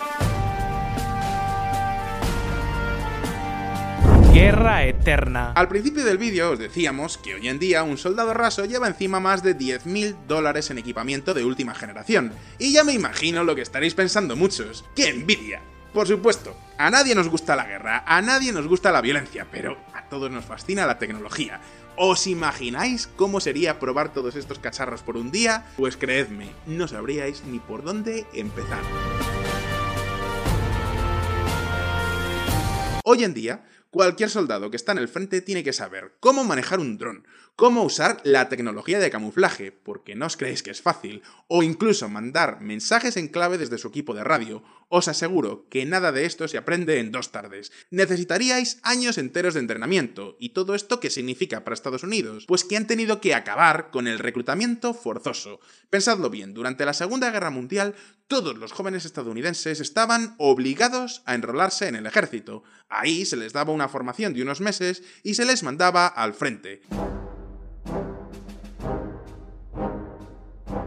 Guerra 4.34 4.84
Eterna. 4.84 5.52
Al 5.52 5.68
principio 5.68 6.04
del 6.04 6.18
vídeo 6.18 6.50
os 6.50 6.58
decíamos 6.58 7.16
que 7.16 7.37
hoy 7.37 7.49
en 7.49 7.61
día 7.61 7.84
un 7.84 7.96
soldado 7.96 8.34
raso 8.34 8.64
lleva 8.64 8.88
encima 8.88 9.20
más 9.20 9.42
de 9.42 9.56
10.000 9.56 10.26
dólares 10.26 10.70
en 10.70 10.78
equipamiento 10.78 11.34
de 11.34 11.44
última 11.44 11.75
generación. 11.75 12.32
Y 12.58 12.73
ya 12.73 12.84
me 12.84 12.92
imagino 12.92 13.44
lo 13.44 13.54
que 13.54 13.62
estaréis 13.62 13.94
pensando 13.94 14.34
muchos. 14.34 14.84
¡Qué 14.96 15.08
envidia! 15.08 15.62
Por 15.94 16.08
supuesto, 16.08 16.56
a 16.76 16.90
nadie 16.90 17.14
nos 17.14 17.28
gusta 17.28 17.54
la 17.54 17.66
guerra, 17.66 18.02
a 18.04 18.20
nadie 18.20 18.50
nos 18.50 18.66
gusta 18.66 18.90
la 18.90 19.00
violencia, 19.00 19.46
pero 19.52 19.78
a 19.94 20.08
todos 20.08 20.28
nos 20.28 20.44
fascina 20.44 20.86
la 20.86 20.98
tecnología. 20.98 21.60
¿Os 21.96 22.26
imagináis 22.26 23.06
cómo 23.06 23.38
sería 23.38 23.78
probar 23.78 24.12
todos 24.12 24.34
estos 24.34 24.58
cacharros 24.58 25.02
por 25.02 25.16
un 25.16 25.30
día? 25.30 25.66
Pues 25.76 25.96
creedme, 25.96 26.50
no 26.66 26.88
sabríais 26.88 27.44
ni 27.44 27.60
por 27.60 27.84
dónde 27.84 28.26
empezar. 28.34 28.82
Hoy 33.04 33.22
en 33.22 33.32
día, 33.32 33.62
Cualquier 33.94 34.28
soldado 34.28 34.72
que 34.72 34.76
está 34.76 34.90
en 34.90 34.98
el 34.98 35.06
frente 35.06 35.40
tiene 35.40 35.62
que 35.62 35.72
saber 35.72 36.16
cómo 36.18 36.42
manejar 36.42 36.80
un 36.80 36.98
dron, 36.98 37.28
cómo 37.54 37.84
usar 37.84 38.20
la 38.24 38.48
tecnología 38.48 38.98
de 38.98 39.08
camuflaje, 39.08 39.70
porque 39.70 40.16
no 40.16 40.26
os 40.26 40.36
creéis 40.36 40.64
que 40.64 40.72
es 40.72 40.82
fácil, 40.82 41.22
o 41.46 41.62
incluso 41.62 42.08
mandar 42.08 42.60
mensajes 42.60 43.16
en 43.16 43.28
clave 43.28 43.56
desde 43.56 43.78
su 43.78 43.86
equipo 43.86 44.12
de 44.12 44.24
radio. 44.24 44.64
Os 44.88 45.06
aseguro 45.06 45.68
que 45.70 45.86
nada 45.86 46.10
de 46.10 46.26
esto 46.26 46.48
se 46.48 46.58
aprende 46.58 46.98
en 46.98 47.12
dos 47.12 47.30
tardes. 47.30 47.70
Necesitaríais 47.90 48.80
años 48.82 49.16
enteros 49.16 49.54
de 49.54 49.60
entrenamiento. 49.60 50.36
¿Y 50.40 50.48
todo 50.48 50.74
esto 50.74 50.98
qué 50.98 51.08
significa 51.08 51.62
para 51.62 51.74
Estados 51.74 52.02
Unidos? 52.02 52.46
Pues 52.48 52.64
que 52.64 52.76
han 52.76 52.88
tenido 52.88 53.20
que 53.20 53.34
acabar 53.34 53.92
con 53.92 54.08
el 54.08 54.18
reclutamiento 54.18 54.92
forzoso. 54.92 55.60
Pensadlo 55.88 56.30
bien, 56.30 56.52
durante 56.52 56.84
la 56.84 56.94
Segunda 56.94 57.30
Guerra 57.30 57.50
Mundial 57.50 57.94
todos 58.26 58.56
los 58.56 58.72
jóvenes 58.72 59.04
estadounidenses 59.04 59.80
estaban 59.80 60.34
obligados 60.38 61.22
a 61.26 61.34
enrolarse 61.34 61.88
en 61.88 61.94
el 61.94 62.06
ejército. 62.06 62.62
Ahí 62.88 63.26
se 63.26 63.36
les 63.36 63.52
daba 63.52 63.72
una 63.72 63.83
formación 63.88 64.34
de 64.34 64.42
unos 64.42 64.60
meses 64.60 65.02
y 65.22 65.34
se 65.34 65.44
les 65.44 65.62
mandaba 65.62 66.06
al 66.06 66.34
frente. 66.34 66.82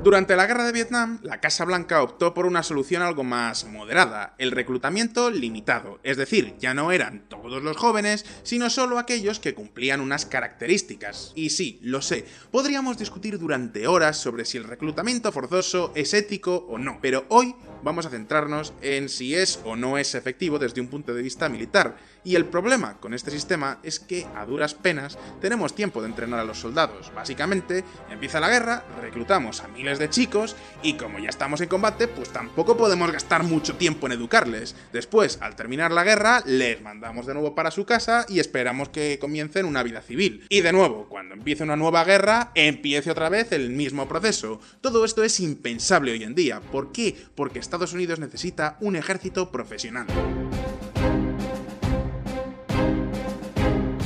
Durante 0.07 0.37
la 0.37 0.45
guerra 0.45 0.65
de 0.65 0.71
Vietnam, 0.71 1.19
la 1.21 1.41
Casa 1.41 1.65
Blanca 1.65 2.01
optó 2.01 2.33
por 2.33 2.45
una 2.45 2.63
solución 2.63 3.01
algo 3.01 3.25
más 3.25 3.65
moderada, 3.65 4.35
el 4.37 4.51
reclutamiento 4.51 5.29
limitado, 5.29 5.99
es 6.01 6.15
decir, 6.15 6.55
ya 6.59 6.73
no 6.73 6.93
eran 6.93 7.27
todos 7.27 7.61
los 7.61 7.75
jóvenes, 7.75 8.23
sino 8.43 8.69
solo 8.69 8.99
aquellos 8.99 9.41
que 9.41 9.53
cumplían 9.53 9.99
unas 9.99 10.25
características. 10.25 11.33
Y 11.35 11.49
sí, 11.49 11.79
lo 11.81 12.01
sé, 12.01 12.25
podríamos 12.51 12.97
discutir 12.97 13.37
durante 13.37 13.85
horas 13.85 14.15
sobre 14.17 14.45
si 14.45 14.57
el 14.57 14.63
reclutamiento 14.63 15.33
forzoso 15.33 15.91
es 15.93 16.13
ético 16.13 16.65
o 16.69 16.77
no, 16.77 16.99
pero 17.01 17.25
hoy 17.27 17.53
vamos 17.83 18.05
a 18.05 18.09
centrarnos 18.09 18.73
en 18.81 19.09
si 19.09 19.35
es 19.35 19.59
o 19.65 19.75
no 19.75 19.97
es 19.97 20.15
efectivo 20.15 20.57
desde 20.57 20.79
un 20.79 20.87
punto 20.87 21.13
de 21.13 21.21
vista 21.21 21.49
militar. 21.49 21.97
Y 22.24 22.36
el 22.36 22.45
problema 22.45 22.97
con 23.00 23.13
este 23.13 23.31
sistema 23.31 23.79
es 23.83 24.00
que 24.00 24.25
a 24.36 24.45
duras 24.45 24.74
penas 24.74 25.17
tenemos 25.41 25.75
tiempo 25.75 26.01
de 26.01 26.07
entrenar 26.07 26.39
a 26.39 26.43
los 26.43 26.59
soldados. 26.59 27.12
Básicamente, 27.15 27.83
empieza 28.09 28.39
la 28.39 28.50
guerra, 28.50 28.83
reclutamos 29.01 29.62
a 29.62 29.67
miles 29.67 30.00
de 30.00 30.09
chicos 30.09 30.55
y 30.83 30.93
como 30.93 31.19
ya 31.19 31.29
estamos 31.29 31.62
en 31.62 31.69
combate, 31.69 32.07
pues 32.07 32.29
tampoco 32.29 32.77
podemos 32.77 33.12
gastar 33.12 33.43
mucho 33.43 33.75
tiempo 33.75 34.07
en 34.07 34.13
educarles. 34.13 34.75
Después, 34.91 35.39
al 35.41 35.55
terminar 35.55 35.91
la 35.91 36.03
guerra, 36.03 36.41
les 36.45 36.81
mandamos 36.81 37.25
de 37.25 37.33
nuevo 37.33 37.55
para 37.55 37.71
su 37.71 37.86
casa 37.86 38.25
y 38.27 38.39
esperamos 38.39 38.89
que 38.89 39.17
comiencen 39.19 39.65
una 39.65 39.83
vida 39.83 40.01
civil. 40.01 40.45
Y 40.50 40.62
de 40.62 40.74
nuevo, 40.74 41.07
cuando 41.09 41.33
empiece 41.33 41.63
una 41.63 41.75
nueva 41.75 42.03
guerra, 42.03 42.51
empiece 42.55 43.12
otra 43.12 43.29
vez 43.29 43.51
el 43.51 43.69
mismo 43.69 44.07
proceso. 44.07 44.59
Todo 44.81 45.05
esto 45.05 45.24
es 45.24 45.39
impensable 45.39 46.12
hoy 46.12 46.24
en 46.24 46.36
día. 46.36 46.59
¿Por 46.59 46.91
qué? 46.91 47.15
Porque 47.36 47.59
Estados 47.59 47.93
Unidos 47.93 48.19
necesita 48.19 48.77
un 48.81 48.95
ejército 48.95 49.51
profesional. 49.51 50.07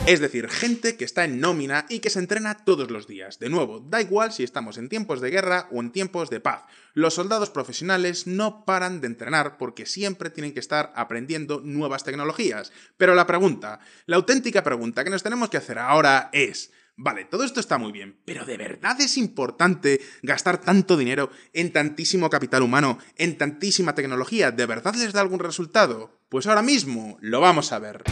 Es 0.08 0.20
decir, 0.20 0.50
gente 0.50 0.98
que 0.98 1.06
está 1.06 1.26
en 1.26 1.40
nómina 1.40 1.86
y 1.88 2.00
que 2.00 2.10
se 2.10 2.18
entrena 2.18 2.58
todos 2.66 2.90
los 2.90 3.08
días. 3.08 3.38
De 3.38 3.50
nuevo, 3.50 3.80
da 3.82 4.02
igual 4.02 4.34
si 4.34 4.44
estamos 4.44 4.80
en 4.80 4.90
tiempos 4.90 5.22
de 5.22 5.30
guerra 5.30 5.68
o 5.72 5.80
en 5.80 5.92
tiempos 5.92 6.32
de 6.32 6.40
paz. 6.40 6.64
Los 6.96 7.14
soldados 7.14 7.52
profesionales 7.52 8.26
no 8.26 8.66
paran 8.66 9.00
de 9.00 9.08
entrenar 9.08 9.60
porque 9.60 9.86
siempre 9.86 10.32
tienen 10.32 10.54
que 10.54 10.60
estar 10.60 10.92
aprendiendo 10.96 11.62
nuevas 11.64 12.04
tecnologías. 12.04 12.74
Pero 12.98 13.14
la 13.14 13.28
pregunta, 13.28 13.80
la 14.08 14.16
auténtica 14.16 14.64
pregunta 14.64 15.04
que 15.04 15.12
nos 15.12 15.24
tenemos 15.24 15.50
que 15.50 15.58
hacer 15.58 15.78
ahora 15.78 16.30
es... 16.34 16.72
Vale, 16.98 17.26
todo 17.26 17.44
esto 17.44 17.60
está 17.60 17.78
muy 17.78 17.92
bien, 17.92 18.20
pero 18.26 18.44
¿de 18.46 18.58
verdad 18.58 19.00
es 19.00 19.18
importante 19.18 20.02
gastar 20.22 20.60
tanto 20.60 20.98
dinero 20.98 21.32
en 21.54 21.72
tantísimo 21.72 22.30
capital 22.30 22.64
humano, 22.64 23.00
en 23.18 23.38
tantísima 23.38 23.96
tecnología? 23.96 24.52
¿De 24.52 24.66
verdad 24.66 24.96
les 24.96 25.14
da 25.14 25.22
algún 25.22 25.40
resultado? 25.40 26.20
Pues 26.30 26.48
ahora 26.48 26.62
mismo 26.62 27.18
lo 27.22 27.40
vamos 27.40 27.72
a 27.72 27.80
ver. 27.80 28.04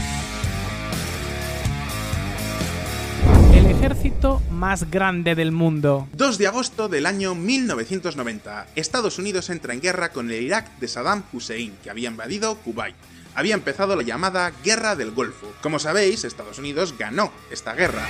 Más 4.52 4.92
grande 4.92 5.34
del 5.34 5.52
mundo. 5.54 6.10
2 6.14 6.38
de 6.38 6.48
agosto 6.48 6.90
del 6.90 7.06
año 7.06 7.36
1990. 7.36 8.68
Estados 8.76 9.18
Unidos 9.18 9.50
entra 9.50 9.74
en 9.74 9.80
guerra 9.80 10.10
con 10.10 10.30
el 10.30 10.42
Irak 10.42 10.78
de 10.80 10.90
Saddam 10.90 11.24
Hussein, 11.32 11.78
que 11.82 11.90
había 11.90 12.10
invadido 12.10 12.56
Kuwait. 12.58 12.96
Había 13.34 13.54
empezado 13.54 13.96
la 13.96 14.04
llamada 14.04 14.52
Guerra 14.64 14.98
del 14.98 15.12
Golfo. 15.12 15.48
Como 15.62 15.80
sabéis, 15.80 16.26
Estados 16.26 16.60
Unidos 16.60 16.96
ganó 16.98 17.32
esta 17.50 17.74
guerra. 17.74 18.06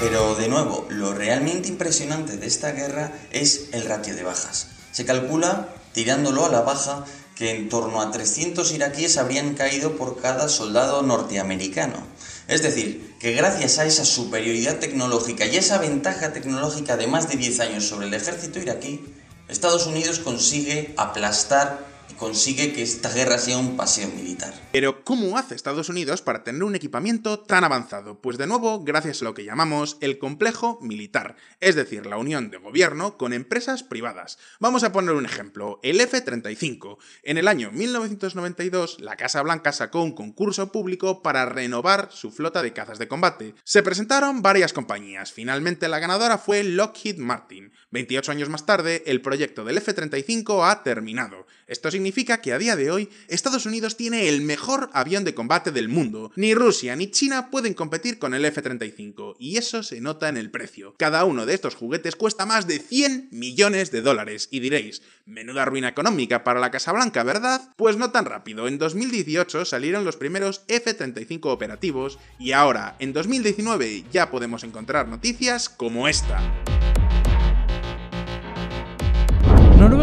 Pero 0.00 0.34
de 0.34 0.48
nuevo, 0.48 0.86
lo 0.88 1.12
realmente 1.12 1.68
impresionante 1.68 2.38
de 2.38 2.46
esta 2.46 2.72
guerra 2.72 3.12
es 3.32 3.68
el 3.72 3.84
ratio 3.84 4.14
de 4.14 4.22
bajas. 4.22 4.68
Se 4.92 5.04
calcula, 5.04 5.68
tirándolo 5.92 6.46
a 6.46 6.50
la 6.50 6.62
baja, 6.62 7.04
que 7.36 7.50
en 7.50 7.68
torno 7.68 8.00
a 8.00 8.10
300 8.10 8.72
iraquíes 8.72 9.18
habrían 9.18 9.54
caído 9.54 9.96
por 9.96 10.20
cada 10.20 10.48
soldado 10.48 11.02
norteamericano. 11.02 12.02
Es 12.48 12.62
decir, 12.62 13.14
que 13.20 13.32
gracias 13.32 13.78
a 13.78 13.84
esa 13.84 14.04
superioridad 14.04 14.78
tecnológica 14.78 15.44
y 15.44 15.56
esa 15.56 15.78
ventaja 15.78 16.32
tecnológica 16.32 16.96
de 16.96 17.06
más 17.06 17.28
de 17.28 17.36
10 17.36 17.60
años 17.60 17.86
sobre 17.86 18.06
el 18.06 18.14
ejército 18.14 18.58
iraquí, 18.58 19.04
Estados 19.48 19.86
Unidos 19.86 20.18
consigue 20.18 20.94
aplastar 20.96 21.95
consigue 22.18 22.72
que 22.72 22.82
esta 22.82 23.12
guerra 23.12 23.38
sea 23.38 23.58
un 23.58 23.76
paseo 23.76 24.08
militar. 24.08 24.54
Pero 24.72 25.04
¿cómo 25.04 25.38
hace 25.38 25.54
Estados 25.54 25.88
Unidos 25.88 26.22
para 26.22 26.44
tener 26.44 26.62
un 26.62 26.74
equipamiento 26.74 27.40
tan 27.40 27.64
avanzado? 27.64 28.20
Pues 28.20 28.38
de 28.38 28.46
nuevo, 28.46 28.84
gracias 28.84 29.20
a 29.20 29.24
lo 29.24 29.34
que 29.34 29.44
llamamos 29.44 29.96
el 30.00 30.18
complejo 30.18 30.78
militar, 30.80 31.36
es 31.60 31.74
decir, 31.74 32.06
la 32.06 32.18
unión 32.18 32.50
de 32.50 32.58
gobierno 32.58 33.16
con 33.16 33.32
empresas 33.32 33.82
privadas. 33.82 34.38
Vamos 34.60 34.84
a 34.84 34.92
poner 34.92 35.14
un 35.14 35.26
ejemplo, 35.26 35.80
el 35.82 36.00
F-35. 36.00 36.98
En 37.22 37.38
el 37.38 37.48
año 37.48 37.70
1992, 37.72 39.00
la 39.00 39.16
Casa 39.16 39.42
Blanca 39.42 39.72
sacó 39.72 40.02
un 40.02 40.12
concurso 40.12 40.72
público 40.72 41.22
para 41.22 41.46
renovar 41.46 42.08
su 42.12 42.30
flota 42.30 42.62
de 42.62 42.72
cazas 42.72 42.98
de 42.98 43.08
combate. 43.08 43.54
Se 43.64 43.82
presentaron 43.82 44.42
varias 44.42 44.72
compañías, 44.72 45.32
finalmente 45.32 45.88
la 45.88 45.98
ganadora 45.98 46.38
fue 46.38 46.62
Lockheed 46.64 47.18
Martin. 47.18 47.72
28 47.90 48.32
años 48.32 48.48
más 48.48 48.66
tarde, 48.66 49.02
el 49.06 49.22
proyecto 49.22 49.64
del 49.64 49.78
F-35 49.78 50.68
ha 50.68 50.82
terminado. 50.82 51.46
Esto 51.66 51.90
significa 51.90 52.40
que 52.40 52.52
a 52.52 52.58
día 52.58 52.76
de 52.76 52.92
hoy 52.92 53.08
Estados 53.26 53.66
Unidos 53.66 53.96
tiene 53.96 54.28
el 54.28 54.40
mejor 54.40 54.88
avión 54.92 55.24
de 55.24 55.34
combate 55.34 55.72
del 55.72 55.88
mundo. 55.88 56.30
Ni 56.36 56.54
Rusia 56.54 56.94
ni 56.94 57.10
China 57.10 57.50
pueden 57.50 57.74
competir 57.74 58.18
con 58.18 58.34
el 58.34 58.44
F-35 58.44 59.34
y 59.40 59.56
eso 59.56 59.82
se 59.82 60.00
nota 60.00 60.28
en 60.28 60.36
el 60.36 60.52
precio. 60.52 60.94
Cada 60.96 61.24
uno 61.24 61.44
de 61.44 61.54
estos 61.54 61.74
juguetes 61.74 62.14
cuesta 62.14 62.46
más 62.46 62.68
de 62.68 62.78
100 62.78 63.30
millones 63.32 63.90
de 63.90 64.00
dólares 64.00 64.46
y 64.52 64.60
diréis, 64.60 65.02
menuda 65.24 65.64
ruina 65.64 65.88
económica 65.88 66.44
para 66.44 66.60
la 66.60 66.70
Casa 66.70 66.92
Blanca, 66.92 67.24
¿verdad? 67.24 67.72
Pues 67.76 67.96
no 67.96 68.12
tan 68.12 68.26
rápido. 68.26 68.68
En 68.68 68.78
2018 68.78 69.64
salieron 69.64 70.04
los 70.04 70.16
primeros 70.16 70.62
F-35 70.68 71.46
operativos 71.46 72.20
y 72.38 72.52
ahora, 72.52 72.94
en 73.00 73.12
2019, 73.12 74.04
ya 74.12 74.30
podemos 74.30 74.62
encontrar 74.62 75.08
noticias 75.08 75.68
como 75.68 76.06
esta. 76.06 76.40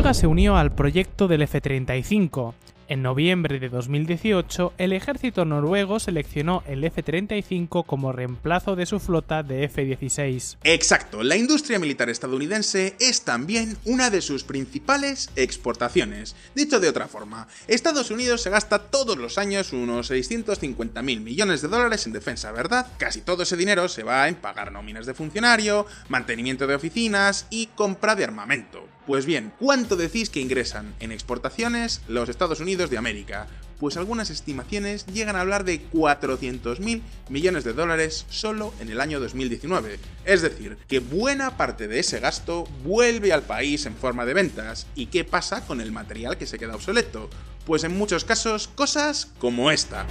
Noruega 0.04 0.20
se 0.20 0.28
unió 0.28 0.58
al 0.58 0.76
proyecto 0.76 1.30
del 1.30 1.44
F-35. 1.44 2.54
En 2.90 3.02
noviembre 3.04 3.58
de 3.62 3.70
2018, 3.70 4.74
el 4.78 4.92
ejército 4.92 5.46
noruego 5.46 5.98
seleccionó 5.98 6.62
el 6.68 6.84
F-35 6.84 7.86
como 7.86 8.12
reemplazo 8.12 8.76
de 8.76 8.86
su 8.86 9.00
flota 9.00 9.44
de 9.44 9.64
F-16. 9.64 10.58
Exacto, 10.66 11.24
la 11.24 11.38
industria 11.38 11.80
militar 11.80 12.10
estadounidense 12.10 12.98
es 13.00 13.22
también 13.22 13.78
una 13.86 14.10
de 14.10 14.22
sus 14.22 14.44
principales 14.44 15.30
exportaciones. 15.38 16.36
Dicho 16.54 16.82
de 16.82 16.90
otra 16.90 17.08
forma, 17.08 17.48
Estados 17.70 18.12
Unidos 18.12 18.42
se 18.42 18.50
gasta 18.50 18.80
todos 18.80 19.18
los 19.18 19.38
años 19.38 19.72
unos 19.72 20.08
650 20.08 21.02
mil 21.02 21.22
millones 21.22 21.62
de 21.62 21.70
dólares 21.70 22.06
en 22.08 22.12
defensa, 22.12 22.52
¿verdad? 22.52 22.88
Casi 22.98 23.22
todo 23.22 23.44
ese 23.44 23.56
dinero 23.56 23.88
se 23.88 24.04
va 24.04 24.28
en 24.28 24.36
pagar 24.36 24.74
nóminas 24.74 25.06
de 25.06 25.14
funcionario, 25.14 25.86
mantenimiento 26.10 26.68
de 26.68 26.76
oficinas 26.76 27.48
y 27.50 27.68
compra 27.68 28.18
de 28.18 28.26
armamento. 28.26 28.86
Pues 29.06 29.26
bien, 29.26 29.52
¿cuánto 29.60 29.98
decís 29.98 30.30
que 30.30 30.40
ingresan 30.40 30.94
en 31.02 31.12
exportaciones 31.12 32.02
los 32.08 32.30
Estados 32.30 32.62
Unidos 32.62 32.90
de 32.90 32.98
América? 32.98 33.48
Pues 33.78 33.98
algunas 33.98 34.30
estimaciones 34.30 35.06
llegan 35.08 35.36
a 35.36 35.42
hablar 35.42 35.66
de 35.66 35.82
400.000 35.92 37.02
millones 37.28 37.66
de 37.66 37.74
dólares 37.74 38.26
solo 38.30 38.74
en 38.80 38.90
el 38.90 39.02
año 39.02 39.20
2019. 39.20 40.00
Es 40.24 40.42
decir, 40.42 40.78
que 40.88 41.00
buena 41.00 41.58
parte 41.58 41.90
de 41.90 42.00
ese 42.00 42.22
gasto 42.22 42.64
vuelve 42.86 43.34
al 43.34 43.42
país 43.42 43.86
en 43.86 43.96
forma 43.96 44.24
de 44.26 44.36
ventas. 44.36 44.88
¿Y 44.96 45.08
qué 45.08 45.26
pasa 45.26 45.66
con 45.66 45.82
el 45.82 45.92
material 45.92 46.38
que 46.38 46.48
se 46.48 46.58
queda 46.58 46.76
obsoleto? 46.76 47.30
Pues 47.66 47.84
en 47.84 47.98
muchos 47.98 48.24
casos, 48.24 48.70
cosas 48.70 49.34
como 49.38 49.70
esta. 49.70 50.06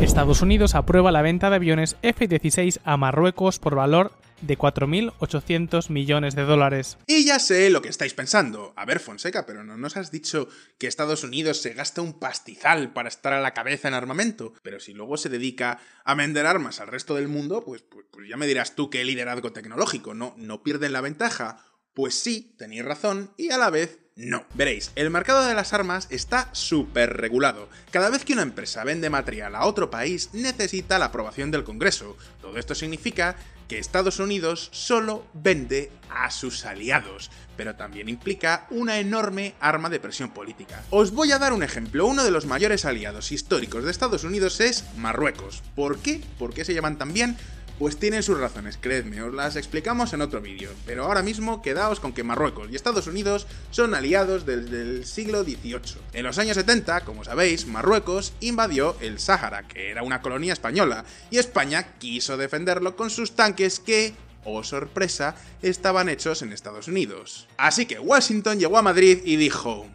Estados 0.00 0.40
Unidos 0.40 0.74
aprueba 0.74 1.12
la 1.12 1.20
venta 1.20 1.50
de 1.50 1.56
aviones 1.56 1.96
F-16 2.00 2.78
a 2.84 2.96
Marruecos 2.96 3.58
por 3.58 3.74
valor 3.74 4.12
de 4.40 4.58
4.800 4.58 5.90
millones 5.90 6.34
de 6.34 6.42
dólares. 6.42 6.98
Y 7.06 7.24
ya 7.24 7.38
sé 7.38 7.70
lo 7.70 7.82
que 7.82 7.88
estáis 7.88 8.14
pensando. 8.14 8.72
A 8.76 8.84
ver, 8.84 9.00
Fonseca, 9.00 9.46
pero 9.46 9.64
no 9.64 9.76
nos 9.76 9.96
has 9.96 10.10
dicho 10.10 10.48
que 10.78 10.86
Estados 10.86 11.24
Unidos 11.24 11.60
se 11.60 11.74
gasta 11.74 12.02
un 12.02 12.18
pastizal 12.18 12.92
para 12.92 13.08
estar 13.08 13.32
a 13.32 13.40
la 13.40 13.54
cabeza 13.54 13.88
en 13.88 13.94
armamento. 13.94 14.52
Pero 14.62 14.80
si 14.80 14.94
luego 14.94 15.16
se 15.16 15.28
dedica 15.28 15.78
a 16.04 16.14
vender 16.14 16.46
armas 16.46 16.80
al 16.80 16.88
resto 16.88 17.14
del 17.14 17.28
mundo, 17.28 17.64
pues, 17.64 17.82
pues, 17.82 18.06
pues 18.10 18.28
ya 18.28 18.36
me 18.36 18.46
dirás 18.46 18.74
tú 18.74 18.90
qué 18.90 19.04
liderazgo 19.04 19.52
tecnológico, 19.52 20.14
¿no? 20.14 20.34
¿No 20.36 20.62
pierden 20.62 20.92
la 20.92 21.00
ventaja? 21.00 21.64
Pues 21.94 22.14
sí, 22.14 22.54
tenéis 22.56 22.84
razón, 22.84 23.32
y 23.36 23.50
a 23.50 23.58
la 23.58 23.68
vez 23.68 23.98
no. 24.16 24.44
Veréis, 24.54 24.92
el 24.96 25.10
mercado 25.10 25.46
de 25.46 25.54
las 25.54 25.72
armas 25.72 26.06
está 26.10 26.50
súper 26.52 27.16
regulado. 27.16 27.68
Cada 27.90 28.10
vez 28.10 28.24
que 28.24 28.34
una 28.34 28.42
empresa 28.42 28.84
vende 28.84 29.08
material 29.08 29.54
a 29.54 29.64
otro 29.64 29.90
país, 29.90 30.30
necesita 30.34 30.98
la 30.98 31.06
aprobación 31.06 31.50
del 31.50 31.64
Congreso. 31.64 32.16
Todo 32.40 32.58
esto 32.58 32.74
significa 32.74 33.36
que 33.70 33.78
Estados 33.78 34.18
Unidos 34.18 34.68
solo 34.72 35.24
vende 35.32 35.92
a 36.10 36.32
sus 36.32 36.66
aliados, 36.66 37.30
pero 37.56 37.76
también 37.76 38.08
implica 38.08 38.66
una 38.70 38.98
enorme 38.98 39.54
arma 39.60 39.88
de 39.88 40.00
presión 40.00 40.30
política. 40.30 40.82
Os 40.90 41.12
voy 41.12 41.30
a 41.30 41.38
dar 41.38 41.52
un 41.52 41.62
ejemplo, 41.62 42.04
uno 42.06 42.24
de 42.24 42.32
los 42.32 42.46
mayores 42.46 42.84
aliados 42.84 43.30
históricos 43.30 43.84
de 43.84 43.92
Estados 43.92 44.24
Unidos 44.24 44.58
es 44.60 44.84
Marruecos. 44.96 45.62
¿Por 45.76 46.00
qué? 46.00 46.20
¿Por 46.36 46.52
qué 46.52 46.64
se 46.64 46.74
llaman 46.74 46.98
tan 46.98 47.12
bien? 47.12 47.36
Pues 47.80 47.96
tienen 47.96 48.22
sus 48.22 48.38
razones, 48.38 48.76
creedme, 48.78 49.22
os 49.22 49.32
las 49.32 49.56
explicamos 49.56 50.12
en 50.12 50.20
otro 50.20 50.42
vídeo, 50.42 50.68
pero 50.84 51.04
ahora 51.04 51.22
mismo 51.22 51.62
quedaos 51.62 51.98
con 51.98 52.12
que 52.12 52.22
Marruecos 52.22 52.68
y 52.70 52.76
Estados 52.76 53.06
Unidos 53.06 53.46
son 53.70 53.94
aliados 53.94 54.44
desde 54.44 54.82
el 54.82 55.06
siglo 55.06 55.44
XVIII. 55.44 55.96
En 56.12 56.24
los 56.24 56.36
años 56.36 56.58
70, 56.58 57.06
como 57.06 57.24
sabéis, 57.24 57.66
Marruecos 57.66 58.34
invadió 58.40 58.98
el 59.00 59.18
Sáhara, 59.18 59.66
que 59.66 59.88
era 59.88 60.02
una 60.02 60.20
colonia 60.20 60.52
española, 60.52 61.06
y 61.30 61.38
España 61.38 61.94
quiso 61.96 62.36
defenderlo 62.36 62.96
con 62.96 63.08
sus 63.08 63.34
tanques 63.34 63.80
que, 63.80 64.12
oh 64.44 64.62
sorpresa, 64.62 65.34
estaban 65.62 66.10
hechos 66.10 66.42
en 66.42 66.52
Estados 66.52 66.86
Unidos. 66.86 67.48
Así 67.56 67.86
que 67.86 67.98
Washington 67.98 68.58
llegó 68.58 68.76
a 68.76 68.82
Madrid 68.82 69.22
y 69.24 69.36
dijo, 69.36 69.88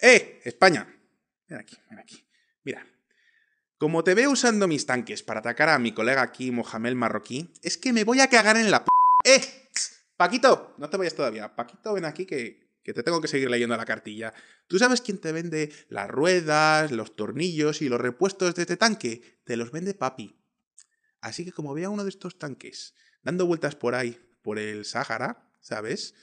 ¡Eh, 0.00 0.40
España! 0.44 0.86
Ven 1.48 1.58
aquí, 1.58 1.76
aquí. 1.98 2.28
Mira, 2.62 2.86
como 3.84 4.02
te 4.02 4.14
veo 4.14 4.30
usando 4.30 4.66
mis 4.66 4.86
tanques 4.86 5.22
para 5.22 5.40
atacar 5.40 5.68
a 5.68 5.78
mi 5.78 5.92
colega 5.92 6.22
aquí, 6.22 6.50
Mohamed 6.50 6.94
Marroquí, 6.94 7.52
es 7.60 7.76
que 7.76 7.92
me 7.92 8.04
voy 8.04 8.18
a 8.18 8.30
cagar 8.30 8.56
en 8.56 8.70
la 8.70 8.82
p... 8.82 8.88
¡Eh! 9.26 9.68
Paquito, 10.16 10.74
no 10.78 10.88
te 10.88 10.96
vayas 10.96 11.14
todavía. 11.14 11.54
Paquito, 11.54 11.92
ven 11.92 12.06
aquí 12.06 12.24
que, 12.24 12.80
que 12.82 12.94
te 12.94 13.02
tengo 13.02 13.20
que 13.20 13.28
seguir 13.28 13.50
leyendo 13.50 13.76
la 13.76 13.84
cartilla. 13.84 14.32
¿Tú 14.68 14.78
sabes 14.78 15.02
quién 15.02 15.18
te 15.18 15.32
vende 15.32 15.70
las 15.90 16.08
ruedas, 16.08 16.92
los 16.92 17.14
tornillos 17.14 17.82
y 17.82 17.90
los 17.90 18.00
repuestos 18.00 18.54
de 18.54 18.62
este 18.62 18.78
tanque? 18.78 19.20
Te 19.44 19.58
los 19.58 19.70
vende 19.70 19.92
papi. 19.92 20.34
Así 21.20 21.44
que 21.44 21.52
como 21.52 21.74
vea 21.74 21.90
uno 21.90 22.04
de 22.04 22.08
estos 22.08 22.38
tanques 22.38 22.94
dando 23.22 23.44
vueltas 23.44 23.74
por 23.74 23.94
ahí, 23.94 24.18
por 24.42 24.58
el 24.58 24.86
Sáhara, 24.86 25.46
¿sabes? 25.60 26.14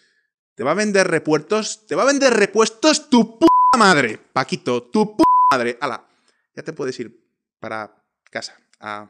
Te 0.56 0.64
va 0.64 0.72
a 0.72 0.74
vender 0.74 1.08
repuestos, 1.08 1.86
te 1.86 1.94
va 1.94 2.02
a 2.02 2.08
vender 2.08 2.34
repuestos 2.34 3.08
tu 3.12 3.38
p 3.38 3.46
madre, 3.78 4.18
Paquito, 4.34 4.82
tu 4.82 5.16
p 5.16 5.24
madre. 5.52 5.78
Ala, 5.80 6.08
ya 6.56 6.64
te 6.64 6.74
puedes 6.74 7.00
ir 7.00 7.21
para 7.62 8.04
casa 8.30 8.60
a 8.82 9.10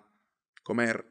comer 0.61 1.05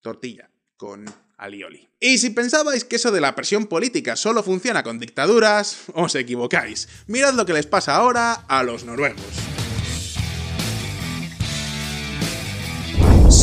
tortilla 0.00 0.50
con 0.76 1.04
alioli. 1.36 1.88
Y 2.00 2.18
si 2.18 2.30
pensabais 2.30 2.84
que 2.84 2.96
eso 2.96 3.12
de 3.12 3.20
la 3.20 3.36
presión 3.36 3.66
política 3.66 4.16
solo 4.16 4.42
funciona 4.42 4.82
con 4.82 4.98
dictaduras, 4.98 5.84
os 5.94 6.14
equivocáis. 6.16 6.88
Mirad 7.06 7.34
lo 7.34 7.46
que 7.46 7.52
les 7.52 7.66
pasa 7.66 7.94
ahora 7.94 8.32
a 8.32 8.64
los 8.64 8.84
noruegos. 8.84 9.59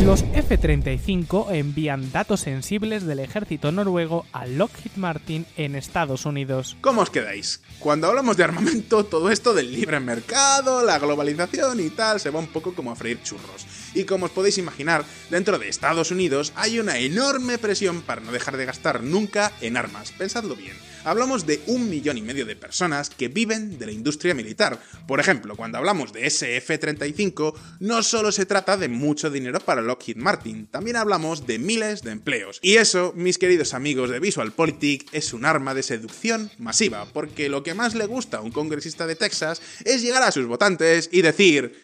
Los 0.03 0.23
F-35 0.33 1.51
envían 1.51 2.11
datos 2.11 2.41
sensibles 2.41 3.05
del 3.05 3.19
ejército 3.19 3.71
noruego 3.71 4.25
a 4.31 4.45
Lockheed 4.45 4.95
Martin 4.95 5.45
en 5.57 5.75
Estados 5.75 6.25
Unidos. 6.25 6.77
¿Cómo 6.81 7.01
os 7.01 7.09
quedáis? 7.09 7.61
Cuando 7.79 8.07
hablamos 8.07 8.37
de 8.37 8.43
armamento, 8.43 9.03
todo 9.03 9.31
esto 9.31 9.53
del 9.53 9.73
libre 9.73 9.99
mercado, 9.99 10.85
la 10.85 10.99
globalización 10.99 11.79
y 11.79 11.89
tal, 11.89 12.19
se 12.19 12.29
va 12.29 12.39
un 12.39 12.47
poco 12.47 12.73
como 12.73 12.91
a 12.91 12.95
freír 12.95 13.21
churros. 13.23 13.65
Y 13.95 14.03
como 14.03 14.27
os 14.27 14.31
podéis 14.31 14.59
imaginar, 14.59 15.03
dentro 15.29 15.57
de 15.57 15.67
Estados 15.67 16.11
Unidos 16.11 16.53
hay 16.55 16.79
una 16.79 16.99
enorme 16.99 17.57
presión 17.57 18.01
para 18.01 18.21
no 18.21 18.31
dejar 18.31 18.55
de 18.55 18.65
gastar 18.65 19.03
nunca 19.03 19.51
en 19.61 19.77
armas. 19.77 20.11
Pensadlo 20.11 20.55
bien. 20.55 20.77
Hablamos 21.07 21.45
de 21.45 21.61
un 21.67 21.89
millón 21.89 22.17
y 22.17 22.21
medio 22.21 22.45
de 22.45 22.57
personas 22.57 23.09
que 23.09 23.29
viven 23.29 23.79
de 23.79 23.85
la 23.85 23.93
industria 23.93 24.33
militar. 24.33 24.77
Por 25.07 25.21
ejemplo, 25.21 25.55
cuando 25.55 25.77
hablamos 25.77 26.11
de 26.11 26.25
SF-35, 26.25 27.53
no 27.79 28.03
solo 28.03 28.33
se 28.33 28.45
trata 28.45 28.75
de 28.75 28.89
mucho 28.89 29.29
dinero 29.29 29.61
para 29.61 29.81
Lockheed 29.81 30.17
Martin, 30.17 30.67
también 30.67 30.97
hablamos 30.97 31.47
de 31.47 31.59
miles 31.59 32.01
de 32.01 32.11
empleos. 32.11 32.59
Y 32.61 32.75
eso, 32.75 33.13
mis 33.15 33.37
queridos 33.37 33.73
amigos 33.73 34.09
de 34.09 34.19
VisualPolitik, 34.19 35.07
es 35.13 35.31
un 35.31 35.45
arma 35.45 35.73
de 35.73 35.83
seducción 35.83 36.51
masiva, 36.57 37.05
porque 37.13 37.47
lo 37.47 37.63
que 37.63 37.73
más 37.73 37.95
le 37.95 38.05
gusta 38.05 38.39
a 38.39 38.41
un 38.41 38.51
congresista 38.51 39.07
de 39.07 39.15
Texas 39.15 39.61
es 39.85 40.01
llegar 40.01 40.23
a 40.23 40.31
sus 40.33 40.45
votantes 40.45 41.07
y 41.13 41.21
decir... 41.21 41.79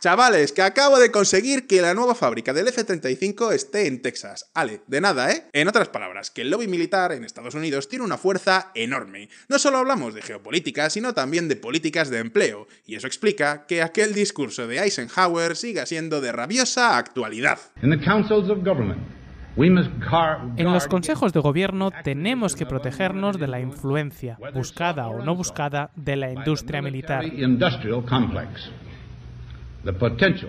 Chavales, 0.00 0.52
que 0.52 0.62
acabo 0.62 1.00
de 1.00 1.10
conseguir 1.10 1.66
que 1.66 1.80
la 1.80 1.92
nueva 1.92 2.14
fábrica 2.14 2.52
del 2.52 2.68
F-35 2.68 3.52
esté 3.52 3.88
en 3.88 4.00
Texas. 4.00 4.48
Ale, 4.54 4.80
de 4.86 5.00
nada, 5.00 5.32
¿eh? 5.32 5.46
En 5.52 5.66
otras 5.66 5.88
palabras, 5.88 6.30
que 6.30 6.42
el 6.42 6.50
lobby 6.50 6.68
militar 6.68 7.10
en 7.10 7.24
Estados 7.24 7.56
Unidos 7.56 7.88
tiene 7.88 8.04
una 8.04 8.16
fuerza 8.16 8.70
enorme. 8.76 9.28
No 9.48 9.58
solo 9.58 9.78
hablamos 9.78 10.14
de 10.14 10.22
geopolítica, 10.22 10.88
sino 10.88 11.14
también 11.14 11.48
de 11.48 11.56
políticas 11.56 12.10
de 12.10 12.18
empleo. 12.18 12.68
Y 12.86 12.94
eso 12.94 13.08
explica 13.08 13.66
que 13.66 13.82
aquel 13.82 14.14
discurso 14.14 14.68
de 14.68 14.78
Eisenhower 14.78 15.56
siga 15.56 15.84
siendo 15.84 16.20
de 16.20 16.30
rabiosa 16.30 16.96
actualidad. 16.96 17.58
En 20.56 20.72
los 20.72 20.86
consejos 20.86 21.32
de 21.32 21.40
gobierno 21.40 21.90
tenemos 22.04 22.54
que 22.54 22.66
protegernos 22.66 23.40
de 23.40 23.48
la 23.48 23.58
influencia, 23.58 24.38
buscada 24.54 25.08
o 25.08 25.24
no 25.24 25.34
buscada, 25.34 25.90
de 25.96 26.14
la 26.14 26.30
industria 26.30 26.80
militar. 26.80 27.24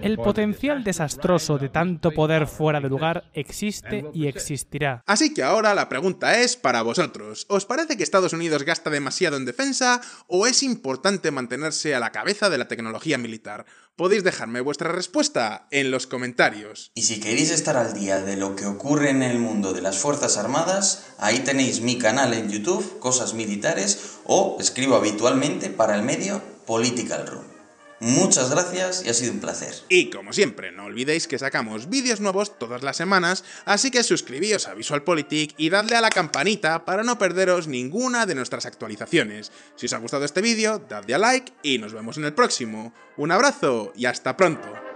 El 0.01 0.17
potencial 0.17 0.83
desastroso 0.83 1.57
de 1.57 1.69
tanto 1.69 2.11
poder 2.11 2.47
fuera 2.47 2.81
de 2.81 2.89
lugar 2.89 3.29
existe 3.33 4.05
y 4.13 4.27
existirá. 4.27 5.03
Así 5.05 5.33
que 5.33 5.43
ahora 5.43 5.73
la 5.73 5.87
pregunta 5.87 6.39
es 6.39 6.55
para 6.55 6.81
vosotros. 6.81 7.45
¿Os 7.49 7.65
parece 7.65 7.95
que 7.95 8.03
Estados 8.03 8.33
Unidos 8.33 8.63
gasta 8.63 8.89
demasiado 8.89 9.37
en 9.37 9.45
defensa 9.45 10.01
o 10.27 10.47
es 10.47 10.63
importante 10.63 11.31
mantenerse 11.31 11.95
a 11.95 11.99
la 11.99 12.11
cabeza 12.11 12.49
de 12.49 12.57
la 12.57 12.67
tecnología 12.67 13.17
militar? 13.17 13.65
Podéis 13.95 14.23
dejarme 14.23 14.61
vuestra 14.61 14.91
respuesta 14.91 15.67
en 15.71 15.91
los 15.91 16.07
comentarios. 16.07 16.91
Y 16.95 17.03
si 17.03 17.19
queréis 17.19 17.51
estar 17.51 17.77
al 17.77 17.93
día 17.93 18.21
de 18.21 18.37
lo 18.37 18.55
que 18.55 18.65
ocurre 18.65 19.09
en 19.09 19.23
el 19.23 19.39
mundo 19.39 19.73
de 19.73 19.81
las 19.81 19.97
Fuerzas 19.97 20.37
Armadas, 20.37 21.13
ahí 21.19 21.39
tenéis 21.39 21.81
mi 21.81 21.97
canal 21.97 22.33
en 22.33 22.49
YouTube, 22.49 22.99
Cosas 22.99 23.33
Militares, 23.33 24.19
o 24.25 24.57
escribo 24.59 24.95
habitualmente 24.95 25.69
para 25.69 25.95
el 25.95 26.03
medio 26.03 26.41
Political 26.65 27.27
Room. 27.27 27.58
Muchas 27.99 28.49
gracias 28.49 29.03
y 29.05 29.09
ha 29.09 29.13
sido 29.13 29.33
un 29.33 29.39
placer. 29.39 29.73
Y 29.89 30.09
como 30.09 30.33
siempre, 30.33 30.71
no 30.71 30.85
olvidéis 30.85 31.27
que 31.27 31.37
sacamos 31.37 31.89
vídeos 31.89 32.21
nuevos 32.21 32.57
todas 32.57 32.81
las 32.81 32.97
semanas, 32.97 33.43
así 33.65 33.91
que 33.91 34.03
suscribíos 34.03 34.67
a 34.67 34.73
VisualPolitik 34.73 35.53
y 35.57 35.69
dadle 35.69 35.95
a 35.97 36.01
la 36.01 36.09
campanita 36.09 36.85
para 36.85 37.03
no 37.03 37.17
perderos 37.17 37.67
ninguna 37.67 38.25
de 38.25 38.35
nuestras 38.35 38.65
actualizaciones. 38.65 39.51
Si 39.75 39.87
os 39.87 39.93
ha 39.93 39.97
gustado 39.97 40.25
este 40.25 40.41
vídeo, 40.41 40.81
dadle 40.87 41.15
a 41.15 41.17
like 41.17 41.51
y 41.61 41.77
nos 41.77 41.93
vemos 41.93 42.17
en 42.17 42.25
el 42.25 42.33
próximo. 42.33 42.93
Un 43.17 43.31
abrazo 43.31 43.91
y 43.95 44.05
hasta 44.05 44.37
pronto. 44.37 44.88